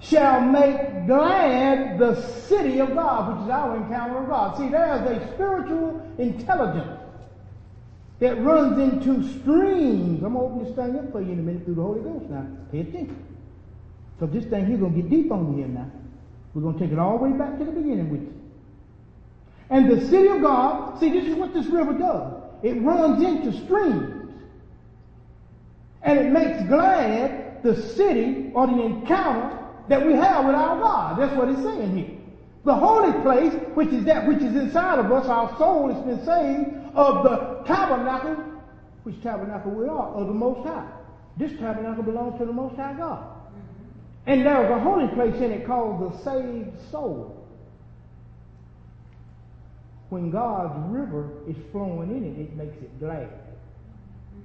[0.00, 4.56] shall make glad the city of God, which is our encounter of God.
[4.56, 7.00] See, there is a spiritual intelligence
[8.18, 10.22] that runs into streams.
[10.22, 12.00] I'm going to open this thing up for you in a minute through the Holy
[12.00, 12.46] Ghost now.
[12.70, 13.26] Pay attention.
[14.20, 15.90] So this thing here going to get deep on you now.
[16.54, 18.41] We're going to take it all the way back to the beginning with you.
[19.72, 22.34] And the city of God, see, this is what this river does.
[22.62, 24.30] It runs into streams.
[26.02, 29.58] And it makes glad the city or the encounter
[29.88, 31.18] that we have with our God.
[31.18, 32.18] That's what it's saying here.
[32.64, 36.22] The holy place, which is that which is inside of us, our soul has been
[36.24, 38.36] saved of the tabernacle,
[39.04, 40.86] which tabernacle we are, of the Most High.
[41.38, 43.24] This tabernacle belongs to the Most High God.
[44.26, 47.41] And there's a holy place in it called the saved soul.
[50.12, 53.30] When God's river is flowing in it, it makes it glad.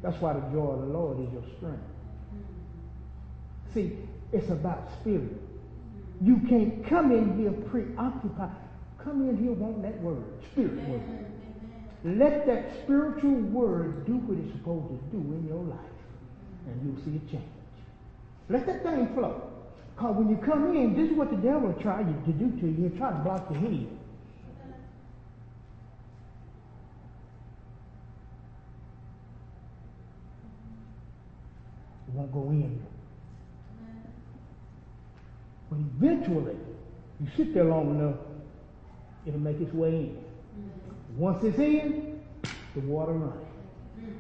[0.02, 1.84] That's why the joy of the Lord is your strength.
[3.74, 3.98] See,
[4.32, 5.36] it's about spirit.
[6.22, 8.56] You can't come in here preoccupied.
[9.04, 11.02] Come in here wanting that word, spirit word.
[12.06, 15.80] Let that spiritual word do what it's supposed to do in your life,
[16.68, 17.44] and you'll see a change.
[18.48, 19.52] Let that thing flow.
[19.96, 22.68] Because when you come in, this is what the devil will try to do to
[22.68, 22.88] you.
[22.88, 23.88] He'll try to block your head.
[32.07, 32.84] It won't go in.
[35.70, 36.56] But eventually,
[37.20, 38.16] you sit there long enough,
[39.26, 40.24] it'll make its way in.
[41.16, 42.20] Once it's in,
[42.74, 43.46] the water runs.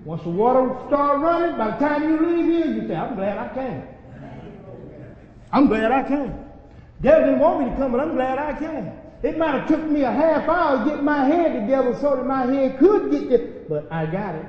[0.05, 3.37] Once the water starts running, by the time you leave here, you say, I'm glad
[3.37, 3.83] I came.
[5.51, 6.33] I'm glad I came.
[7.01, 8.91] Devil didn't want me to come, but I'm glad I came.
[9.23, 12.25] It might have took me a half hour to get my head together so that
[12.25, 14.45] my head could get there, but I got it.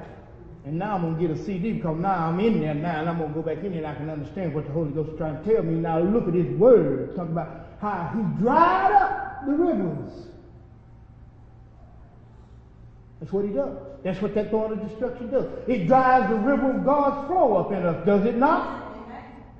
[0.69, 3.09] And now I'm going to get a CD because now I'm in there now and
[3.09, 5.13] I'm going to go back in there and I can understand what the Holy Ghost
[5.13, 5.77] is trying to tell me.
[5.77, 7.17] Now look at his word.
[7.17, 10.13] Talking about how he dried up the rivers.
[13.19, 13.79] That's what he does.
[14.05, 15.47] That's what that thorn of destruction does.
[15.67, 18.85] It drives the river of God's flow up in us, does it not?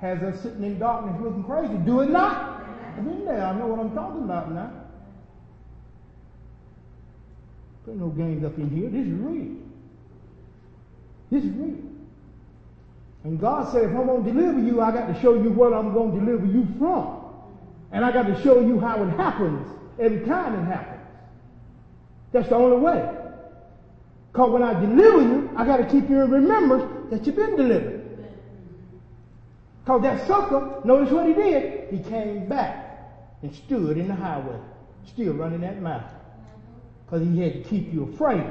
[0.03, 1.75] has us sitting in darkness looking crazy.
[1.79, 2.63] Do it not?
[2.97, 3.45] I've been there.
[3.45, 4.71] I know what I'm talking about now.
[7.85, 8.91] There ain't no games up in here.
[8.91, 9.57] This is real.
[11.31, 11.77] This is real.
[13.25, 15.73] And God said, if I'm going to deliver you, I got to show you what
[15.73, 17.25] I'm going to deliver you from.
[17.93, 19.67] And I got to show you how it happens
[19.99, 21.03] every time it happens.
[22.33, 23.17] That's the only way.
[24.33, 27.57] Because when I deliver you, I got to keep you in remembrance that you've been
[27.57, 28.05] delivered.
[29.85, 31.91] Because that sucker, notice what he did.
[31.91, 32.85] He came back
[33.43, 34.59] and stood in the highway,
[35.07, 36.05] still running that mouth.
[37.07, 38.45] Because he had to keep you afraid.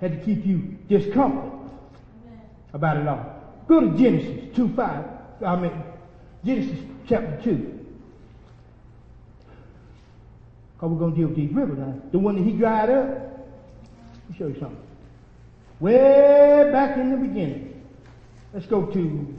[0.00, 1.55] had to keep you discomfort
[2.76, 3.24] about it all.
[3.66, 5.04] Go to Genesis 2 5.
[5.44, 5.72] I mean,
[6.44, 7.72] Genesis chapter 2.
[10.74, 11.94] Because we're going to deal with these rivers now.
[12.12, 13.08] The one that he dried up.
[13.08, 14.78] Let me show you something.
[15.80, 17.82] Way back in the beginning.
[18.52, 19.34] Let's go to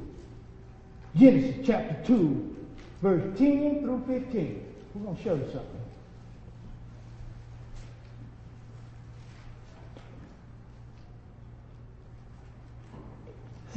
[1.15, 2.55] Genesis chapter 2,
[3.01, 4.65] verse 10 through 15.
[4.95, 5.76] We're going to show you something.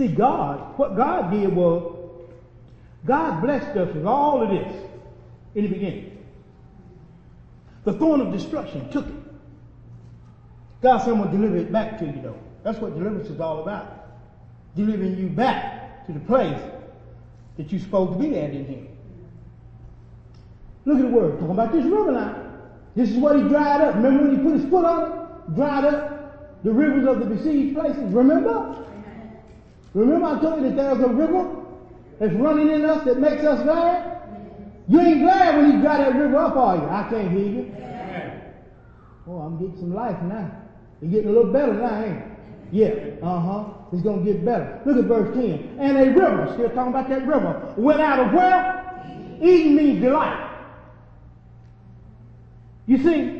[0.01, 1.95] See, God, what God did was,
[3.05, 4.83] God blessed us with all of this
[5.55, 6.25] in the beginning.
[7.85, 9.15] The thorn of destruction took it.
[10.81, 12.39] God said, I'm going to deliver it back to you, though.
[12.63, 14.07] That's what deliverance is all about.
[14.75, 16.63] Delivering you back to the place
[17.59, 18.89] that you're supposed to be at in Him.
[20.87, 21.33] Look at the word.
[21.33, 22.43] Talking about this river now.
[22.97, 23.97] This is what he dried up.
[23.97, 25.55] Remember when he put his foot on it?
[25.57, 28.15] Dried up the rivers of the besieged places.
[28.15, 28.87] Remember?
[29.95, 31.57] Remember I told you that there's a river
[32.19, 34.19] that's running in us that makes us glad?
[34.89, 36.83] You ain't glad when you got that river up, are you?
[36.83, 37.75] I can't hear you.
[39.27, 40.51] Oh, I'm getting some life now.
[41.01, 42.25] You're getting a little better now, ain't?
[42.73, 43.65] Yeah, uh-huh.
[43.93, 44.81] It's gonna get better.
[44.85, 45.79] Look at verse 10.
[45.79, 49.39] And a river, still talking about that river, went out of where?
[49.43, 50.49] Eden means delight.
[52.87, 53.40] You see,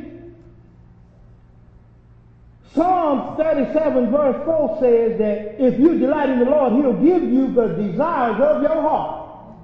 [2.75, 7.53] Psalm 37 verse 4 says that if you delight in the Lord, He'll give you
[7.53, 9.57] the desires of your heart.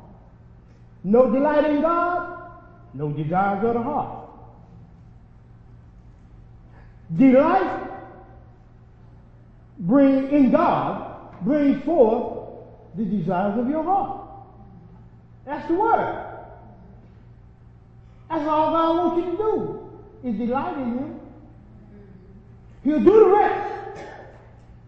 [1.04, 2.50] No delight in God,
[2.94, 4.28] no desires of the heart.
[7.16, 7.90] Delight
[9.78, 12.48] bring in God brings forth
[12.96, 14.28] the desires of your heart.
[15.44, 16.26] That's the word.
[18.28, 21.15] That's all God wants you to do is delight in Him.
[22.86, 24.00] He'll do the rest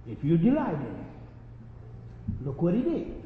[0.08, 2.46] if you delight in it.
[2.46, 3.22] Look what He did.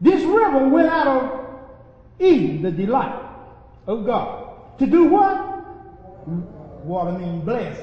[0.00, 1.48] This river went out of
[2.18, 3.22] Eden, the delight
[3.86, 4.78] of God.
[4.80, 5.64] To do what?
[6.84, 7.78] Water means bless.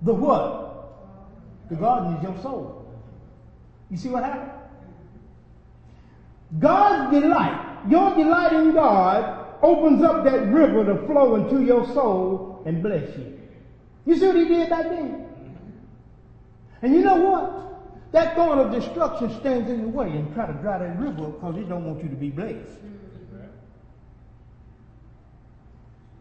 [0.00, 0.88] The what?
[1.68, 2.90] The garden is your soul.
[3.90, 4.52] You see what happened?
[6.58, 12.62] God's delight, your delight in God, opens up that river to flow into your soul
[12.64, 13.41] and bless you.
[14.04, 15.26] You see what he did back then?
[16.82, 18.12] And you know what?
[18.12, 21.40] That thorn of destruction stands in the way and try to dry that river up
[21.40, 22.78] because it don't want you to be blessed.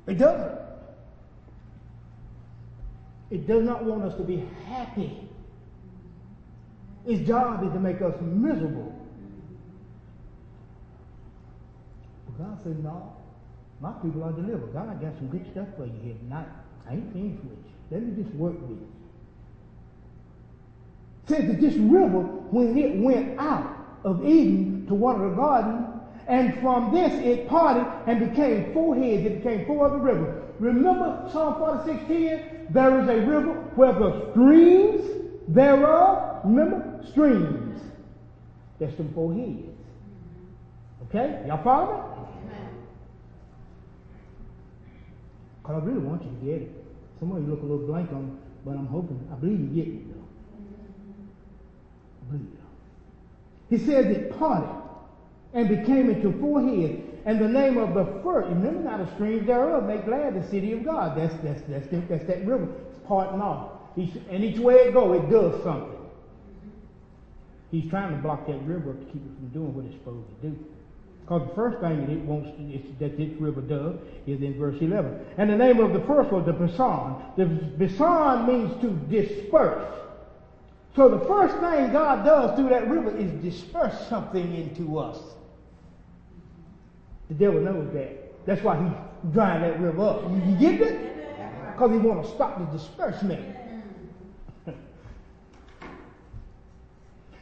[0.08, 0.60] It doesn't.
[3.30, 5.28] It does not want us to be happy.
[7.06, 8.94] Its job is to make us miserable.
[12.26, 13.14] But God said, no,
[13.80, 14.74] my people are delivered.
[14.74, 16.48] God I got some good stuff for you here tonight.
[16.88, 17.71] I ain't finished with you.
[17.92, 18.88] Let me just work with you.
[21.28, 22.22] Says that this river,
[22.52, 25.86] when it went out of Eden to water the garden,
[26.28, 29.26] and from this it parted and became four heads.
[29.26, 30.42] It became four other rivers.
[30.60, 32.68] Remember Psalm 46, 10?
[32.70, 35.02] There is a river where the streams
[35.48, 37.04] thereof, remember?
[37.12, 37.82] Streams.
[38.80, 39.76] That's them four heads.
[41.10, 41.44] Okay?
[41.48, 42.56] Y'all follow me?
[45.62, 46.81] Because I really want you to get it.
[47.22, 49.88] Some of you look a little blank on but I'm hoping, I believe you get
[49.94, 50.26] it though.
[52.22, 53.78] I believe you.
[53.78, 54.70] He says it parted
[55.54, 57.02] and became into four heads.
[57.26, 60.74] And the name of the first, remember now the streams thereof make glad the city
[60.74, 61.18] of God.
[61.18, 62.68] That's that's that's that's, that river.
[62.90, 63.72] It's parting off.
[64.30, 65.98] And each way it go, it does something.
[67.72, 70.50] He's trying to block that river to keep it from doing what it's supposed to
[70.50, 70.66] do.
[71.22, 72.50] Because the first thing that it wants
[73.00, 73.96] that this river does
[74.28, 75.18] is in verse 11.
[75.38, 77.36] And the name of the first was the Pison.
[77.38, 77.46] The
[77.86, 79.88] Pison means to disperse.
[80.96, 85.18] So the first thing God does through that river is disperse something into us.
[87.30, 88.46] The devil knows that.
[88.46, 90.24] That's why he's drying that river up.
[90.24, 91.72] You, get it?
[91.72, 93.56] Because he wants to stop the disbursement.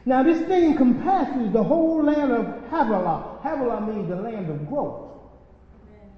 [0.06, 3.40] Now, this thing compasses the whole land of Havilah.
[3.42, 5.10] Havilah means the land of growth.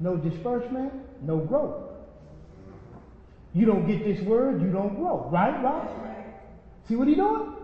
[0.01, 1.91] No disbursement, no growth.
[3.55, 5.29] You don't get this word, you don't grow.
[5.31, 5.89] Right, right?
[6.89, 7.55] See what he's doing?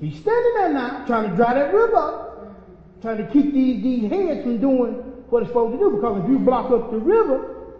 [0.00, 4.10] He's standing there now, trying to dry that river up, trying to keep these, these
[4.10, 4.94] heads from doing
[5.30, 5.96] what it's supposed to do.
[5.96, 7.74] Because if you block up the river,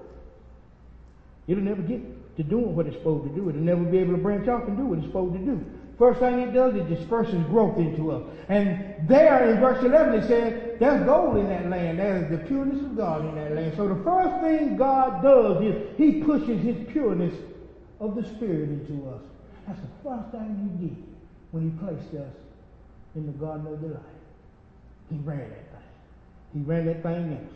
[1.47, 3.49] it'll never get to doing what it's supposed to do.
[3.49, 5.65] It'll never be able to branch off and do what it's supposed to do.
[5.99, 8.23] First thing it does, it disperses growth into us.
[8.49, 11.99] And there in verse 11 it says, there's gold in that land.
[11.99, 13.73] There's the pureness of God in that land.
[13.77, 17.35] So the first thing God does is he pushes his pureness
[17.99, 19.21] of the Spirit into us.
[19.67, 20.97] That's the first thing he did
[21.51, 22.33] when he placed us
[23.17, 23.99] in the Garden of Delight.
[25.11, 26.55] He ran that thing.
[26.55, 27.49] He ran that thing in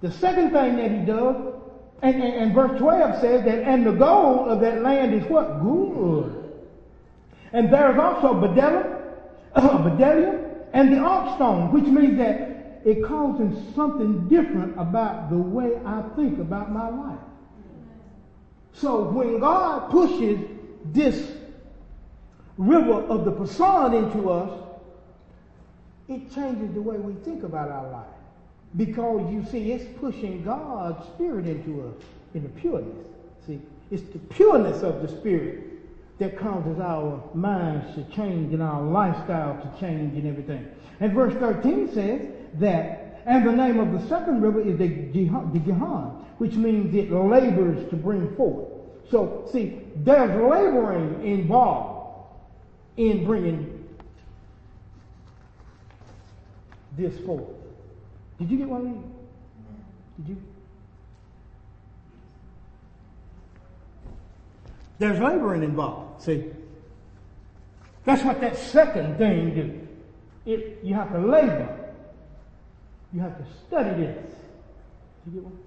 [0.00, 1.54] The second thing that he does,
[2.02, 5.60] and, and, and verse 12 says that, and the gold of that land is what?
[5.60, 6.47] Good.
[7.52, 8.98] And there's also bdellium,
[9.54, 15.72] uh, and the onyx stone, which means that it causes something different about the way
[15.84, 17.18] I think about my life.
[18.72, 20.38] So when God pushes
[20.84, 21.32] this
[22.56, 24.64] river of the Pison into us,
[26.08, 28.06] it changes the way we think about our life.
[28.76, 31.94] Because you see, it's pushing God's spirit into us
[32.34, 33.06] in the pureness.
[33.46, 35.67] See, it's the pureness of the spirit
[36.18, 40.66] that causes our minds to change and our lifestyle to change and everything.
[41.00, 42.22] And verse 13 says
[42.54, 47.88] that, and the name of the second river is the Gihon, which means it labors
[47.90, 48.68] to bring forth.
[49.10, 52.26] So, see, there's laboring involved
[52.96, 53.86] in bringing
[56.96, 57.48] this forth.
[58.38, 59.02] Did you get one of these?
[60.18, 60.42] Did you?
[64.98, 66.22] There's laboring involved.
[66.22, 66.44] See?
[68.04, 69.88] That's what that second thing do.
[70.50, 71.92] It, you have to labor.
[73.12, 74.32] You have to study this.
[75.26, 75.58] You get one?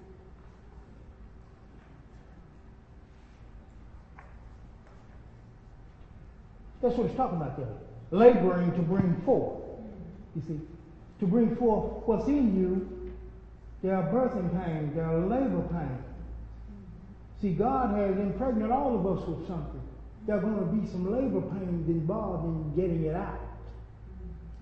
[6.82, 7.68] That's what it's talking about there.
[8.10, 9.62] Laboring to bring forth.
[10.34, 10.60] You see,
[11.20, 13.12] to bring forth what's in you,
[13.82, 16.11] there are birthing pains, there are labor pains.
[17.42, 19.82] See, God has impregnated all of us with something.
[20.26, 23.40] There's going to be some labor pains involved in getting it out.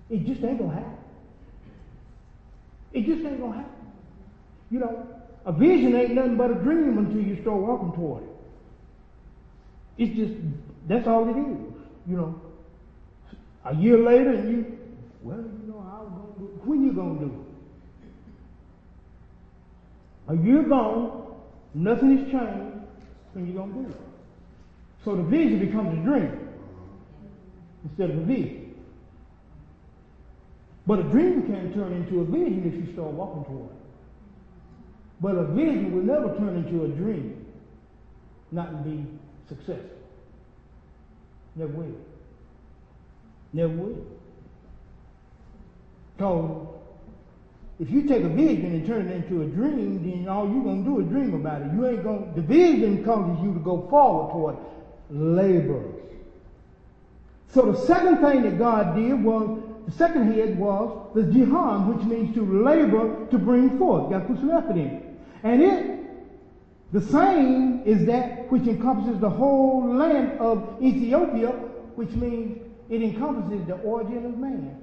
[0.09, 0.97] It just ain't going to happen.
[2.91, 3.71] It just ain't going to happen.
[4.71, 5.07] You know,
[5.45, 8.29] a vision ain't nothing but a dream until you start walking toward it.
[9.97, 10.33] It's just,
[10.87, 11.71] that's all it is
[12.07, 12.41] you know,
[13.65, 14.77] a year later and you,
[15.21, 16.67] well, you know, I was going to do it.
[16.67, 17.31] When you going to do
[20.27, 20.39] it?
[20.39, 21.20] A year gone,
[21.73, 22.87] nothing has changed,
[23.33, 24.01] when you going to do it?
[25.03, 26.49] So the vision becomes a dream
[27.83, 28.75] instead of a vision.
[30.85, 33.77] But a dream can turn into a vision if you start walking toward it.
[35.21, 37.45] But a vision will never turn into a dream,
[38.51, 39.05] not be
[39.47, 39.97] successful.
[41.55, 41.95] Never will.
[43.53, 44.05] Never will.
[46.17, 46.80] So,
[47.81, 50.85] if you take a vision and turn it into a dream, then all you're going
[50.85, 51.73] to do is dream about it.
[51.73, 54.57] You ain't going the vision causes you to go forward toward
[55.09, 55.83] labor.
[57.47, 62.05] So the second thing that God did was, the second head was the Gihon, which
[62.05, 64.11] means to labor to bring forth.
[64.11, 65.17] To put some effort in.
[65.41, 66.01] And it
[66.93, 71.49] the same is that which encompasses the whole land of Ethiopia,
[71.95, 74.77] which means it encompasses the origin of man.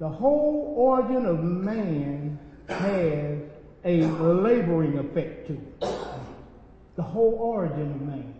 [0.00, 2.38] The whole origin of man
[2.68, 3.38] has
[3.84, 5.80] a laboring effect to it.
[6.96, 8.34] The whole origin of man.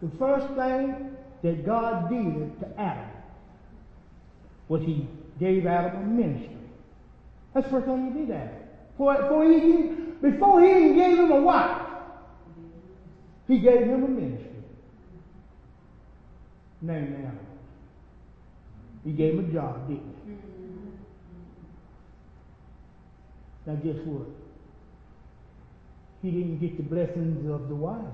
[0.00, 3.10] The first thing that God did to Adam
[4.68, 5.08] was he
[5.40, 6.56] gave Adam a ministry.
[7.52, 8.54] That's the first thing he did to Adam.
[8.96, 9.82] Before, he,
[10.22, 11.82] before he even gave him a wife,
[13.48, 14.62] he gave him a ministry
[16.82, 17.47] named Adam.
[19.04, 20.32] He gave him a job, didn't he?
[20.32, 20.90] Mm-hmm.
[23.66, 24.26] Now guess what?
[26.22, 28.04] He didn't get the blessings of the wife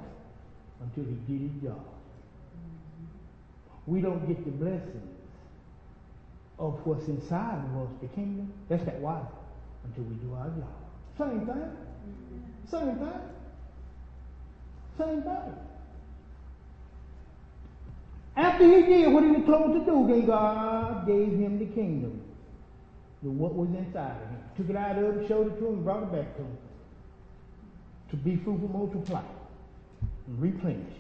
[0.83, 1.79] until he did his job.
[1.79, 3.93] Mm-hmm.
[3.93, 5.15] We don't get the blessings
[6.59, 8.53] of what's inside of us, the kingdom.
[8.69, 9.27] That's that wife
[9.85, 10.75] until we do our job.
[11.19, 11.57] Same thing.
[11.57, 12.71] Mm-hmm.
[12.71, 13.21] Same thing.
[14.99, 15.55] Same thing.
[18.37, 22.21] After he did what he was told to do, then God gave him the kingdom.
[23.23, 24.39] The what was inside of him.
[24.57, 26.59] Took it out of him, showed it to him, brought it back to him.
[28.11, 29.23] To be fruitful, multiply,
[30.27, 30.95] and replenish.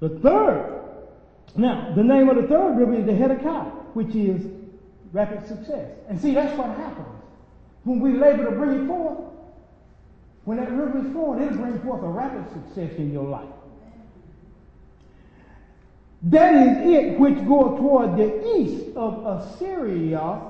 [0.00, 0.82] The third,
[1.56, 4.44] now, the name of the third river is the Hiddekel, which is
[5.12, 5.90] rapid success.
[6.08, 7.12] And see, that's what happens
[7.84, 9.18] when we labor to bring it forth,
[10.44, 13.48] when that river is flowing, it'll bring forth a rapid success in your life.
[16.24, 20.40] That is it which goes toward the east of Assyria,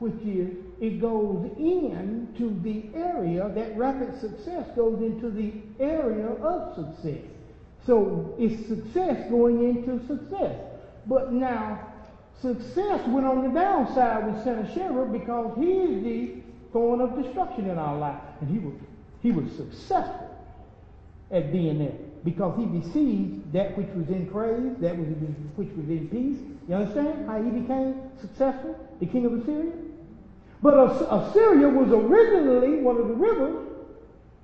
[0.00, 6.74] which is, it goes into the area, that rapid success goes into the area of
[6.74, 7.22] success.
[7.86, 10.56] So it's success going into success.
[11.06, 11.88] But now,
[12.40, 17.78] success went on the downside with Sennacherib because he is the thorn of destruction in
[17.78, 18.20] our life.
[18.40, 18.74] And he was,
[19.22, 20.36] he was successful
[21.30, 22.11] at being there.
[22.24, 26.38] Because he besieged that which was in praise, that which was in peace.
[26.68, 29.72] You understand how he became successful, the king of Assyria?
[30.62, 30.74] But
[31.10, 33.66] Assyria was originally one of the rivers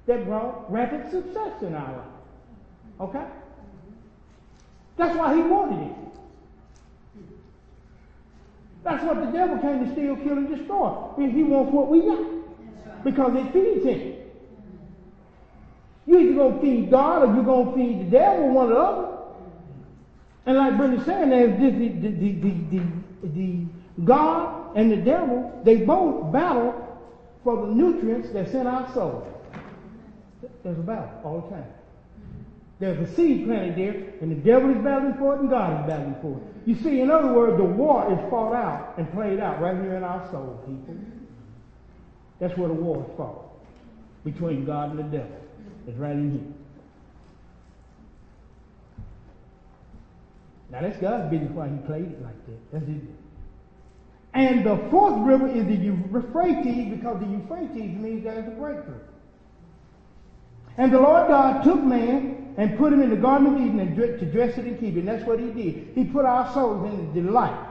[0.06, 2.06] that brought rapid success in our life.
[3.00, 3.24] Okay?
[4.96, 5.96] That's why he wanted it.
[8.82, 11.10] That's what the devil came to steal, kill, and destroy.
[11.16, 13.04] He wants what we got.
[13.04, 14.14] Because it feeds him.
[16.08, 19.08] You either gonna feed God or you're gonna feed the devil, one or the other.
[20.46, 23.64] And like Brenda said, there's the, the, the, the, the, the
[24.04, 26.98] God and the devil, they both battle
[27.44, 29.28] for the nutrients that's in our soul.
[30.64, 31.70] There's a battle all the time.
[32.78, 35.86] There's a seed planted there, and the devil is battling for it, and God is
[35.90, 36.44] battling for it.
[36.64, 39.96] You see, in other words, the war is fought out and played out right here
[39.96, 40.96] in our soul, people.
[42.40, 43.44] That's where the war is fought
[44.24, 45.47] between God and the devil.
[45.88, 46.40] It's right in here.
[50.70, 52.72] Now that's God's business why he played it like that.
[52.72, 53.02] That's it.
[54.34, 59.00] And the fourth river is the Euphrates because the Euphrates means there's a breakthrough.
[60.76, 63.96] And the Lord God took man and put him in the Garden of Eden and
[63.96, 65.00] to dress it and keep it.
[65.00, 65.88] And that's what he did.
[65.94, 67.66] He put our souls in the delight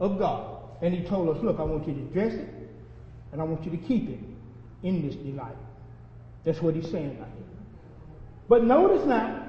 [0.00, 0.56] of God.
[0.80, 2.48] And he told us, look, I want you to dress it
[3.30, 4.20] and I want you to keep it
[4.82, 5.54] in this delight.
[6.44, 7.46] That's what he's saying right here.
[8.48, 9.46] But notice now,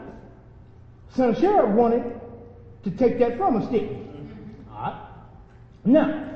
[1.15, 2.19] Sennacherib wanted
[2.83, 4.71] to take that from us, didn't he?
[4.71, 5.07] All right.
[5.85, 6.29] Now,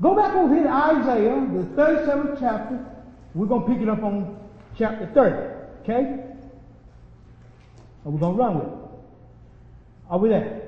[0.00, 2.84] go back over here to Isaiah, the 37th chapter.
[3.34, 4.38] We're going to pick it up on
[4.76, 5.82] chapter 30.
[5.82, 6.20] Okay?
[8.04, 8.78] Are we're going to run with it?
[10.10, 10.60] Are we there?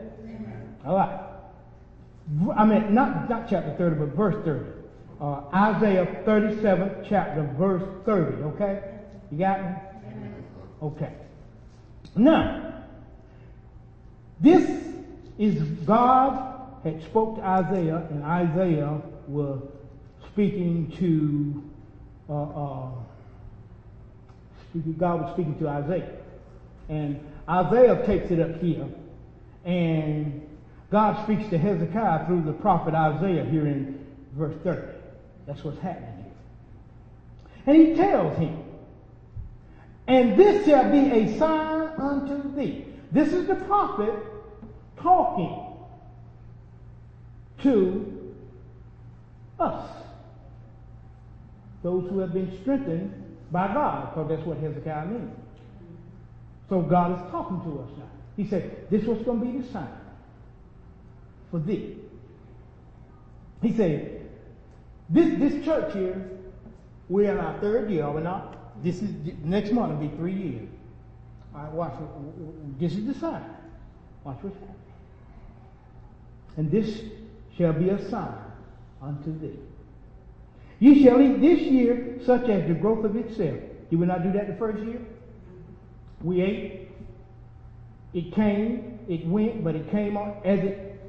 [0.87, 1.21] All right.
[2.57, 4.65] I mean, not, not chapter 30, but verse 30.
[5.21, 8.43] Uh, Isaiah 37th chapter, verse 30.
[8.43, 8.96] Okay?
[9.31, 9.71] You got me?
[10.83, 11.13] Okay.
[12.15, 12.85] Now,
[14.41, 14.69] this
[15.39, 19.61] is God had spoke to Isaiah, and Isaiah was
[20.33, 22.91] speaking to, uh, uh,
[24.99, 26.13] God was speaking to Isaiah.
[26.89, 28.87] And Isaiah takes it up here,
[29.65, 30.47] and
[30.91, 34.97] God speaks to Hezekiah through the prophet Isaiah here in verse 30.
[35.47, 36.33] That's what's happening here.
[37.67, 38.63] And he tells him,
[40.07, 42.87] and this shall be a sign unto thee.
[43.13, 44.15] This is the prophet
[45.01, 45.65] talking
[47.63, 48.33] to
[49.59, 49.91] us.
[51.83, 55.37] Those who have been strengthened by God, because that's what Hezekiah means.
[56.69, 58.11] So God is talking to us now.
[58.37, 59.89] He said, This was going to be the sign
[61.51, 61.97] for thee.
[63.63, 64.29] He said,
[65.09, 66.29] This, this church here,
[67.09, 68.56] we're in our third year, are we not?
[68.83, 69.11] This is
[69.43, 70.69] next month will be three years.
[71.55, 71.95] All right, watch.
[72.79, 73.45] This is the sign.
[74.25, 74.77] Watch what's happening.
[76.57, 77.03] And this
[77.57, 78.35] shall be a sign
[79.03, 79.59] unto thee.
[80.79, 83.59] You shall eat this year such as the growth of itself.
[83.91, 85.01] Did we not do that the first year?
[86.23, 86.89] We ate.
[88.13, 91.01] It came, it went, but it came on as it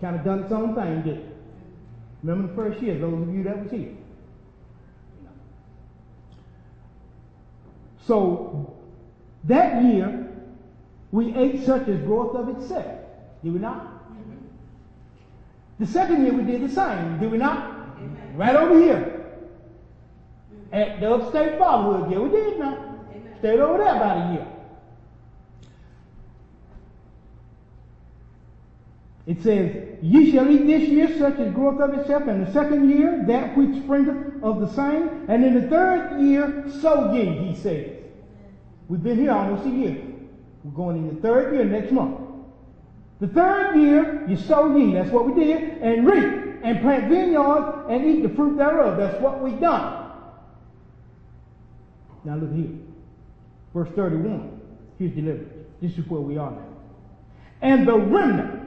[0.00, 1.36] kind of done its own thing, did it?
[2.22, 3.90] Remember the first year, those of you that was here.
[8.06, 8.76] So
[9.44, 10.28] that year,
[11.10, 13.00] we ate such as growth of itself.
[13.42, 13.88] Did we not?
[15.78, 17.98] The second year we did the same, did we not?
[18.34, 19.24] Right over here.
[20.72, 22.78] At the upstate fatherhood, yeah, we did not.
[23.40, 24.51] Stayed over there about a year.
[29.26, 32.90] It says, Ye shall eat this year such as growth of itself, and the second
[32.90, 37.54] year that which springeth of the same, and in the third year sow ye, he
[37.54, 37.90] says.
[38.88, 40.02] We've been here almost a year.
[40.64, 42.20] We're going in the third year next month.
[43.20, 44.94] The third year, you sow ye.
[44.94, 45.62] That's what we did.
[45.80, 48.96] And reap and plant vineyards and eat the fruit thereof.
[48.96, 50.10] That's what we've done.
[52.24, 52.70] Now look here.
[53.72, 54.60] Verse 31.
[54.98, 55.52] Here's deliverance.
[55.80, 56.66] This is where we are now.
[57.60, 58.61] And the remnant,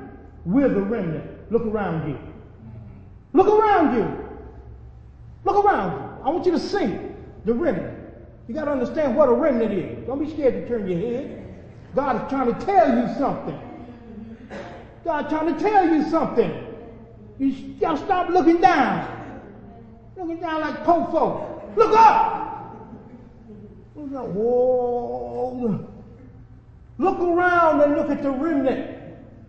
[0.46, 1.52] we're the remnant.
[1.52, 2.18] Look around you.
[3.34, 4.26] Look around you.
[5.44, 6.24] Look around you.
[6.24, 6.98] I want you to see
[7.46, 8.00] the remnant.
[8.48, 10.06] You got to understand what a remnant is.
[10.08, 11.42] Don't be scared to turn your head.
[11.96, 13.60] God is trying to tell you something.
[15.04, 16.66] God trying to tell you something.
[17.38, 19.42] You gotta stop looking down.
[20.18, 21.76] Looking down like poor folk.
[21.76, 22.44] Look up!
[23.96, 25.86] Whoa.
[26.98, 28.95] Look around and look at the remnant.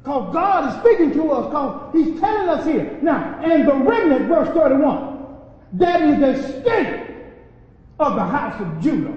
[0.06, 2.96] Because God is speaking to us, because He's telling us here.
[3.02, 5.18] Now, and the remnant, verse 31,
[5.72, 7.10] that is the state
[7.98, 9.16] of the house of Judah,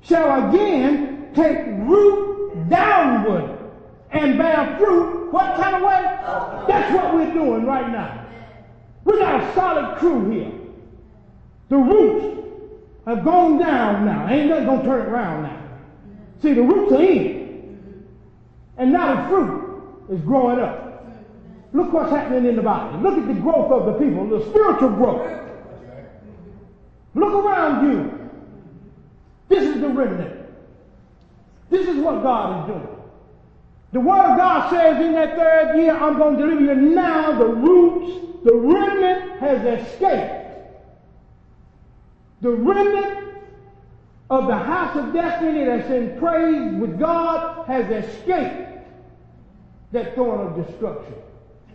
[0.00, 3.56] shall again take root downward
[4.10, 5.30] and bear fruit.
[5.30, 6.02] What kind of way?
[6.66, 8.26] That's what we're doing right now.
[9.04, 10.52] We got a solid crew here.
[11.68, 12.48] The roots
[13.06, 14.26] have gone down now.
[14.28, 15.62] Ain't nothing gonna turn it around now.
[16.42, 18.08] See, the roots are in.
[18.76, 19.63] And not a fruit
[20.10, 21.06] is growing up.
[21.72, 23.02] Look what's happening in the body.
[23.02, 25.40] Look at the growth of the people, the spiritual growth.
[27.14, 28.30] Look around you.
[29.48, 30.40] This is the remnant.
[31.70, 32.88] This is what God is doing.
[33.92, 36.74] The word of God says in that third year, I'm going to deliver you.
[36.74, 40.44] Now the roots, the remnant has escaped.
[42.40, 43.34] The remnant
[44.30, 48.73] of the house of destiny that's in praise with God has escaped
[49.94, 51.14] that thorn of destruction.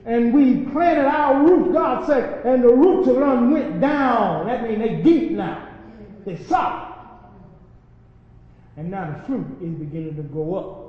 [0.06, 4.48] And we planted our roots, God said, and the roots of them went down.
[4.48, 5.68] That means they deep now.
[6.26, 6.94] They solid.
[8.78, 10.86] And now the fruit is beginning to go up.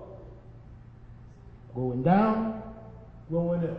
[1.75, 2.63] Going down,
[3.31, 3.79] going up.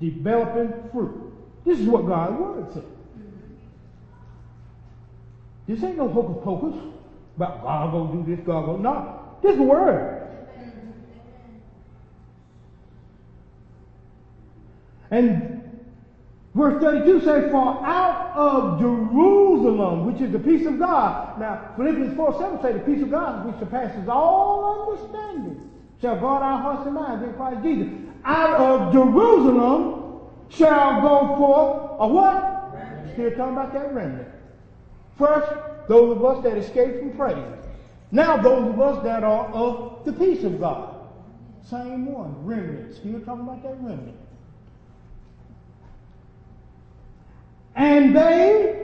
[0.00, 1.32] Developing fruit.
[1.64, 2.82] This is what God's word says.
[5.68, 6.74] This ain't no hocus pocus
[7.36, 9.20] about God gonna do this, God gonna no.
[9.42, 10.21] This is word.
[15.12, 15.60] And
[16.54, 21.38] verse 32 says, For out of Jerusalem, which is the peace of God.
[21.38, 26.42] Now, Philippians 4 7 say, The peace of God, which surpasses all understanding, shall guard
[26.42, 27.88] our hearts and minds in Christ Jesus.
[28.24, 32.74] Out of Jerusalem shall go forth a what?
[32.74, 33.12] Remnant.
[33.12, 34.28] Still talking about that remnant.
[35.18, 35.52] First,
[35.88, 37.36] those of us that escaped from praise.
[38.12, 41.06] Now, those of us that are of the peace of God.
[41.68, 42.94] Same one, remnant.
[42.94, 44.16] Still talking about that remnant.
[47.74, 48.82] And they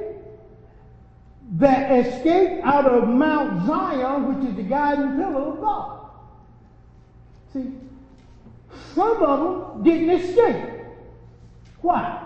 [1.53, 6.11] that escaped out of Mount Zion, which is the guiding pillar of God.
[7.53, 7.73] See,
[8.95, 9.41] some of
[9.75, 10.71] them didn't escape.
[11.81, 12.25] Why?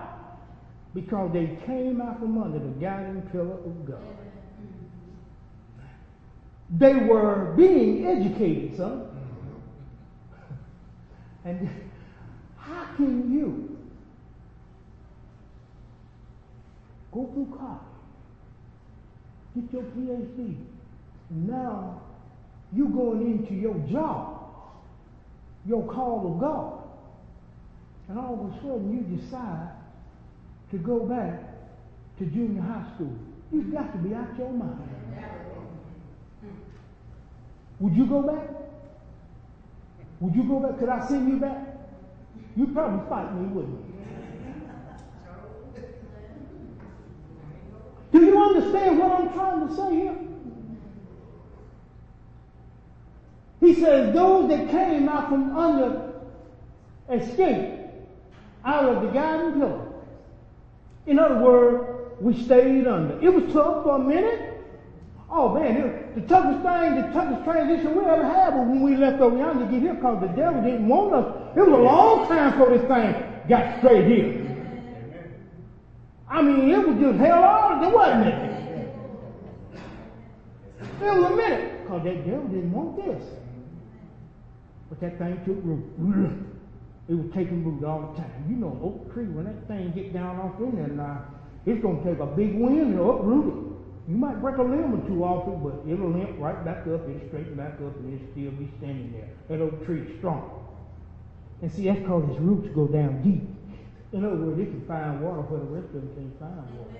[0.94, 4.00] Because they came out from under the guiding pillar of God.
[6.70, 9.08] They were being educated, son.
[11.44, 11.68] And
[12.56, 13.71] how can you
[17.12, 17.80] Go through college.
[19.54, 20.56] Get your PhD.
[21.30, 22.00] Now
[22.74, 24.40] you going into your job,
[25.66, 26.78] your call of God.
[28.08, 29.70] And all of a sudden you decide
[30.70, 31.40] to go back
[32.18, 33.14] to junior high school.
[33.52, 34.78] You've got to be out your mind.
[37.80, 38.48] Would you go back?
[40.20, 40.78] Would you go back?
[40.78, 41.58] Could I send you back?
[42.56, 43.91] You'd probably fight me, wouldn't you?
[48.12, 50.16] Do you understand what I'm trying to say here?
[53.60, 56.12] He says, those that came out from under
[57.10, 57.80] escaped
[58.64, 59.88] out of the guiding pillar.
[61.06, 61.88] In other words,
[62.20, 63.20] we stayed under.
[63.20, 64.48] It was tough for a minute.
[65.30, 68.96] Oh man, it, the toughest thing, the toughest transition we ever had was when we
[68.96, 71.56] left over yonder to get here because the devil didn't want us.
[71.56, 74.41] It was a long time for this thing got straight here.
[76.32, 78.52] I mean, it was just hell on it, wasn't it?
[81.02, 83.22] It was a minute, because that devil didn't want this.
[84.88, 86.32] But that thing took root.
[87.08, 88.46] It was taking root all the time.
[88.48, 91.24] You know, oak tree, when that thing get down off in there now,
[91.66, 94.10] it's going to take a big wind to uproot it.
[94.10, 97.06] You might break a limb or two off it, but it'll limp right back up,
[97.08, 99.28] it'll straighten back up, and it'll still be standing there.
[99.48, 100.64] That oak tree is strong.
[101.60, 103.44] And see, that's because its roots go down deep.
[104.12, 106.92] In other words, they can find water where the rest of them can't find water.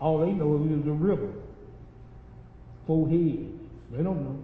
[0.00, 1.32] All they know is a river.
[2.86, 3.50] Four heads.
[3.90, 4.38] They don't know.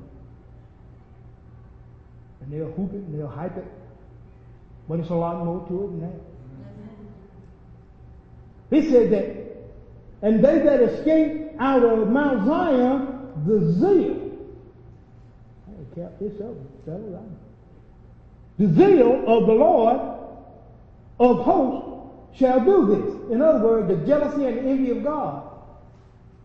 [2.40, 3.70] And they'll hoop it and they'll hype it.
[4.88, 6.20] But it's a lot more to it than that.
[8.70, 14.23] He said that, and they that escaped out of Mount Zion, the zeal
[15.94, 16.54] kept this up.
[16.84, 17.36] Settle down.
[18.58, 20.00] The zeal of the Lord
[21.18, 23.32] of hosts shall do this.
[23.32, 25.50] In other words, the jealousy and envy of God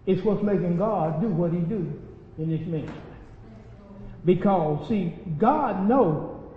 [0.06, 1.92] is what's making God do what he do
[2.38, 3.02] in this ministry.
[4.26, 6.52] Because, see, God know,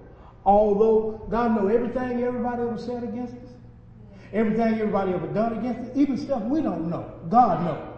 [0.44, 3.52] although God know everything everybody ever said against us,
[4.32, 7.91] everything everybody ever done against us, even stuff we don't know, God knows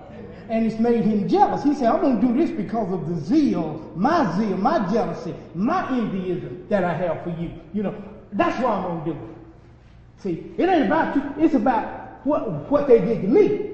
[0.49, 1.63] and it's made him jealous.
[1.63, 5.35] He said, I'm going to do this because of the zeal, my zeal, my jealousy,
[5.55, 7.53] my envyism that I have for you.
[7.73, 7.95] You know,
[8.33, 9.35] that's why I'm going to do it.
[10.19, 13.45] See, it ain't about you, it's about what, what they did to me.
[13.45, 13.73] Amen.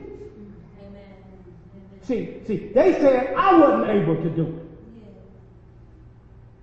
[2.03, 4.55] See, see, they said I wasn't able to do it.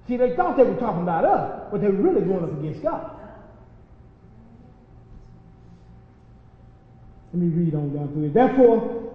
[0.07, 2.81] See, they thought they were talking about us, but they were really going up against
[2.81, 3.11] God.
[7.33, 8.33] Let me read on down through it.
[8.33, 9.06] Therefore,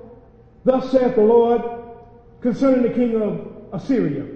[0.65, 1.63] thus saith the Lord
[2.41, 4.27] concerning the king of Assyria.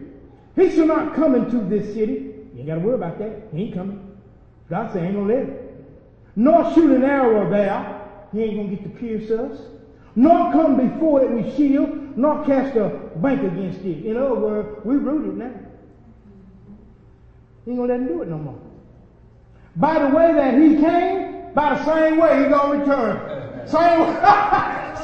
[0.54, 2.34] He shall not come into this city.
[2.54, 3.48] You ain't got to worry about that.
[3.52, 4.00] He ain't coming.
[4.70, 5.58] God said, ain't gonna let him.
[6.34, 8.02] Nor shoot an arrow there.
[8.32, 9.58] He ain't gonna get to pierce us.
[10.14, 14.06] Nor come before it with shield, nor cast a bank against it.
[14.06, 15.52] In other words, we rooted now.
[17.64, 18.58] He ain't gonna let him do it no more.
[19.76, 23.68] By the way that he came, by the same way he's gonna return.
[23.68, 24.14] Same way.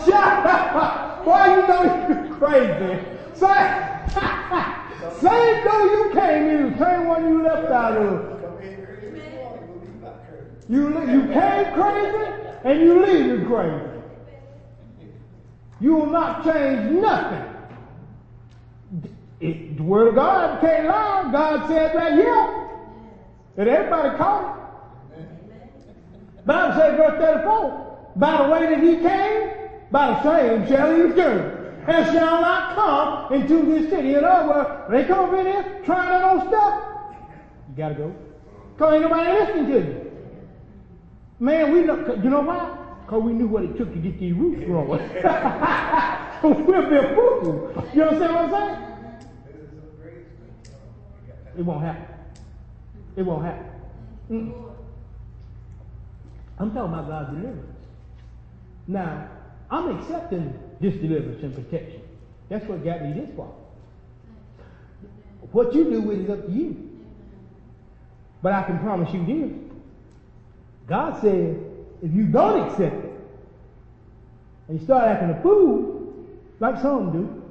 [0.07, 1.02] Shut up.
[1.25, 3.05] Why you know you crazy?
[3.35, 3.93] Same.
[5.20, 8.33] Same though you came in, same one you left out of.
[10.68, 12.33] You, you came crazy
[12.64, 13.91] and you leaving crazy.
[15.81, 17.49] You will not change nothing.
[19.41, 21.31] It, the word of God can't lie.
[21.33, 22.68] God said right here.
[23.57, 24.57] And everybody caught
[25.16, 26.47] it.
[26.47, 29.62] Bible says verse 34, by the way that he came,
[29.93, 34.14] by the same shall he return and shall not come into this city.
[34.14, 36.84] In other words, they come up in here trying their own stuff.
[37.68, 38.14] You gotta go.
[38.78, 40.11] Cause ain't nobody listening to you.
[41.38, 42.78] Man, we know, you know why?
[43.07, 45.01] Cause we knew what it took to get these roots growing.
[46.43, 46.97] We'll be.
[47.95, 48.93] You understand what I'm saying?
[51.57, 52.07] It won't happen.
[53.14, 53.66] It won't happen.
[54.28, 54.53] Mm.
[56.59, 57.76] I'm talking about God's deliverance.
[58.88, 59.28] Now,
[59.73, 62.03] I'm accepting this deliverance and protection.
[62.51, 63.49] That's what got me this far.
[65.51, 66.91] What you do with it is up to you.
[68.43, 69.59] But I can promise you this.
[70.87, 71.59] God said,
[72.03, 73.12] if you don't accept it,
[74.68, 76.12] and you start acting a fool,
[76.61, 77.43] like some do,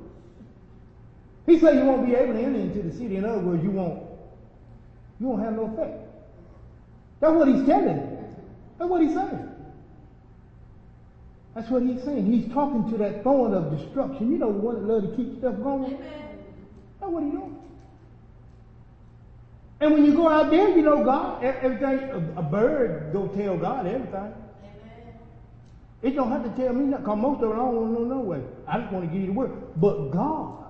[1.52, 3.16] he said you won't be able to enter into the city.
[3.16, 4.04] In other words, you won't,
[5.20, 6.08] you won't have no effect.
[7.20, 8.18] That's what he's telling you.
[8.78, 9.51] That's what he's saying.
[11.54, 12.32] That's what he's saying.
[12.32, 14.32] He's talking to that thorn of destruction.
[14.32, 15.98] You know, the one that loves to keep stuff going.
[17.00, 17.58] That's what he's doing.
[19.82, 23.88] And when you go out there, you know God, everything, a, bird go tell God
[23.88, 24.14] everything.
[24.14, 24.34] Amen.
[26.04, 28.02] It don't have to tell me nothing, because most of it I don't want to
[28.02, 28.42] know no way.
[28.68, 29.52] I just want to give you the word.
[29.78, 30.66] But God,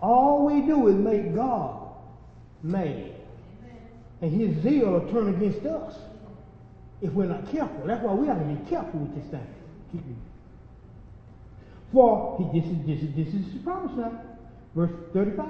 [0.00, 1.92] all we do is make God
[2.62, 2.86] mad.
[2.86, 3.14] Amen.
[4.22, 5.94] And his zeal will turn against us
[7.02, 7.86] if we're not careful.
[7.86, 9.46] That's why we have to be careful with this thing.
[11.92, 14.20] For he, this is this is this is his promise now.
[14.74, 15.46] Verse 35.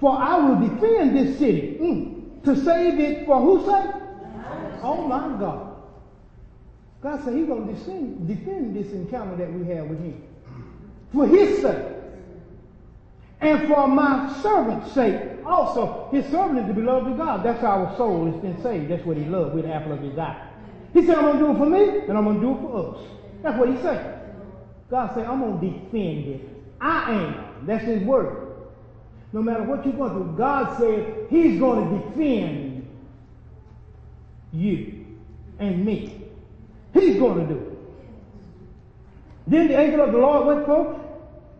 [0.00, 4.02] For I will defend this city mm, to save it for whose sake?
[4.82, 5.76] Oh my God.
[7.02, 10.22] God said he's to defend, defend this encounter that we have with him.
[11.12, 11.86] For his sake.
[13.40, 16.08] And for my servant's sake also.
[16.12, 17.44] His servant is the beloved of God.
[17.44, 18.88] That's our soul has been saved.
[18.88, 20.48] That's what he loved with the apple of his eye.
[20.92, 22.60] He said, I'm going to do it for me, and I'm going to do it
[22.60, 23.02] for us.
[23.42, 24.20] That's what he said.
[24.90, 26.48] God said, I'm going to defend it.
[26.80, 27.66] I am.
[27.66, 28.48] That's his word.
[29.32, 32.88] No matter what you're going through, God said he's going to defend
[34.52, 35.06] you
[35.58, 36.22] and me.
[36.92, 37.78] He's going to do it.
[39.46, 40.98] Then the angel of the Lord went forth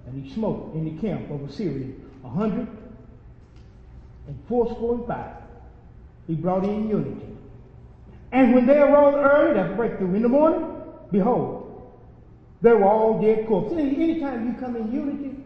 [0.06, 1.88] and he smote in the camp of Assyria
[2.24, 2.68] a hundred
[4.26, 5.36] and fourscore and five.
[6.26, 7.26] He brought in unity.
[8.30, 10.68] And when they arose early, that's breakthrough in the morning,
[11.10, 11.61] behold,
[12.62, 13.76] they were all dead corpses.
[13.76, 15.36] Any, anytime you come in unity,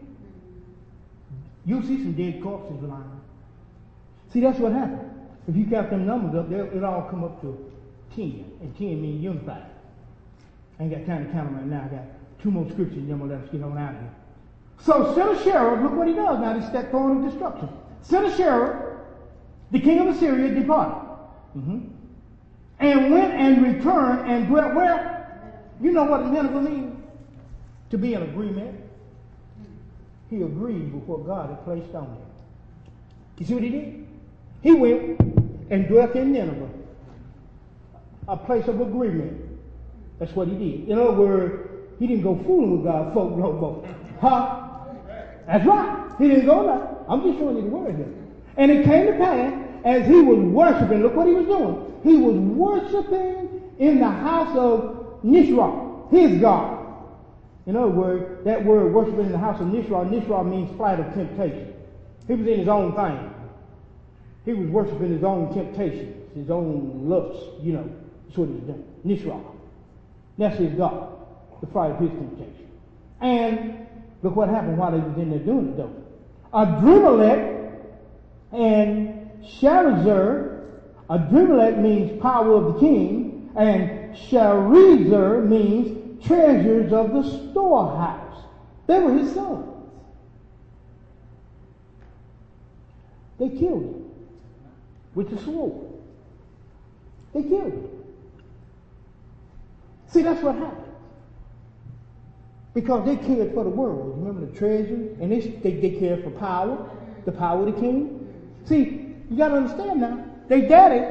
[1.65, 3.21] you'll see some dead corpses lying.
[4.31, 5.11] See, that's what happened.
[5.47, 7.71] If you count them numbers up, it'll all come up to
[8.15, 8.45] 10.
[8.61, 9.65] And 10 means unified.
[10.79, 11.85] I ain't got time to count them right now.
[11.85, 12.05] I got
[12.41, 14.13] two more scriptures, and then we'll let us get on out of here.
[14.79, 16.55] So Sennacherib, look what he does now.
[16.55, 17.69] Is that throne of destruction.
[18.01, 18.99] Sennacherib,
[19.71, 21.09] the king of Assyria, departed.
[21.57, 21.79] Mm-hmm.
[22.79, 25.17] And went and returned and dwelt where?
[25.81, 26.86] You know what Nineveh means?
[27.89, 28.79] To be in agreement.
[30.29, 32.17] He agreed with what God had placed on him.
[33.37, 34.07] You see what he did?
[34.61, 35.19] He went
[35.69, 36.69] and dwelt in Nineveh,
[38.27, 39.41] a place of agreement.
[40.19, 40.89] That's what he did.
[40.89, 41.69] In other words,
[41.99, 43.87] he didn't go fooling with God, folk no more.
[44.19, 44.63] Huh?
[45.45, 46.11] That's right.
[46.17, 47.05] He didn't go there.
[47.07, 48.13] I'm just showing you the word here.
[48.57, 49.53] And it came to pass
[49.85, 51.93] as he was worshiping, look what he was doing.
[52.03, 56.76] He was worshiping in the house of Nisroch, his God.
[57.67, 61.13] In other words, that word worshiping in the house of Nisroch, Nisroch means flight of
[61.13, 61.73] temptation.
[62.25, 63.33] He was in his own thing.
[64.45, 67.89] He was worshiping his own temptations, his own lusts, you know.
[68.25, 68.85] That's what he's done.
[69.05, 69.43] Nisra.
[70.37, 71.09] That's his God,
[71.59, 72.69] the fire of his temptation.
[73.19, 73.85] And
[74.23, 75.93] look what happened while he was in there doing it though.
[76.53, 77.81] Adrimelech
[78.53, 80.63] and Sharezer.
[81.09, 88.43] Adrimelech means power of the king, and Sharezer means treasures of the storehouse.
[88.87, 89.65] They were his sons.
[93.37, 94.05] They killed him
[95.13, 95.93] with the sword.
[97.33, 97.89] They killed him.
[100.07, 100.83] See, that's what happened.
[102.73, 104.17] Because they cared for the world.
[104.17, 105.15] Remember the treasure?
[105.19, 106.89] And they, they, they cared for power,
[107.25, 108.27] the power of the king.
[108.65, 110.23] See, you got to understand now.
[110.47, 111.03] They daddy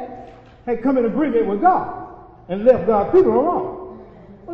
[0.65, 2.09] had come in agreement with God
[2.49, 3.76] and left God's people alone.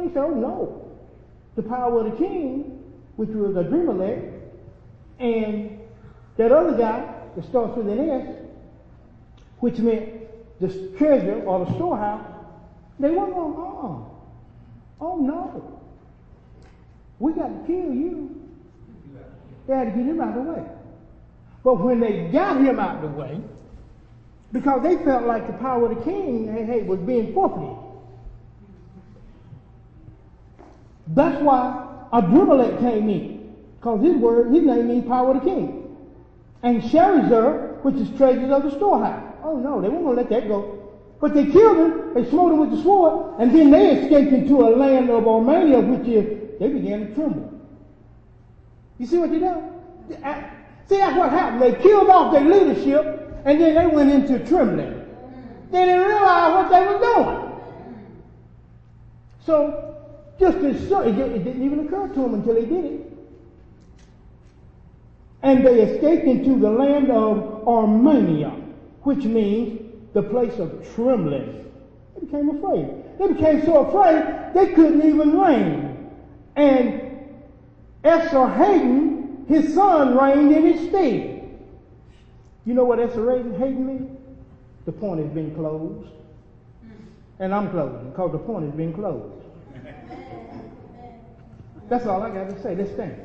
[0.02, 0.90] He said, oh no.
[1.54, 2.82] The power of the king,
[3.16, 4.40] which was Adrammelech,
[5.18, 5.78] and
[6.36, 8.36] that other guy that starts with an S,
[9.60, 10.10] which meant
[10.60, 12.26] the treasure or the storehouse,
[12.98, 14.12] they weren't going, uh-uh.
[15.00, 15.80] Oh no.
[17.18, 18.42] We got to kill you.
[19.66, 20.66] They had to get him out of the way.
[21.62, 23.40] But when they got him out of the way,
[24.52, 27.76] because they felt like the power of the king, hey, hey, was being forfeited.
[31.14, 33.40] That's why Abimelech came in.
[33.78, 35.90] Because his word, his name means power of the king.
[36.62, 39.40] And Sharezer, which is treasures of the storehouse.
[39.42, 40.78] Oh no, they weren't going to let that go.
[41.20, 44.60] But they killed him, they smote him with the sword, and then they escaped into
[44.62, 47.48] a land of Armenia, which is, they began to tremble.
[48.98, 49.62] You see what they done?
[50.08, 50.16] See,
[50.98, 51.62] that's what happened.
[51.62, 53.04] They killed off their leadership,
[53.44, 55.00] and then they went into trembling.
[55.70, 57.52] They didn't realize what they were doing.
[59.46, 59.91] So,
[60.38, 63.12] just as it didn't even occur to him until he did it.
[65.42, 68.50] And they escaped into the land of Armenia,
[69.02, 69.80] which means
[70.12, 71.70] the place of trembling.
[72.14, 72.88] They became afraid.
[73.18, 76.10] They became so afraid they couldn't even reign.
[76.54, 77.18] And
[78.04, 81.58] Esarhaddon, his son, reigned in his stead.
[82.64, 84.18] You know what Esarhaddon means?
[84.84, 86.08] The point has been closed.
[87.38, 89.41] And I'm closing because the point has been closed.
[91.92, 92.74] That's all I got to say.
[92.74, 93.20] Let's stand.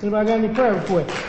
[0.00, 1.27] Anybody got any prayer requests?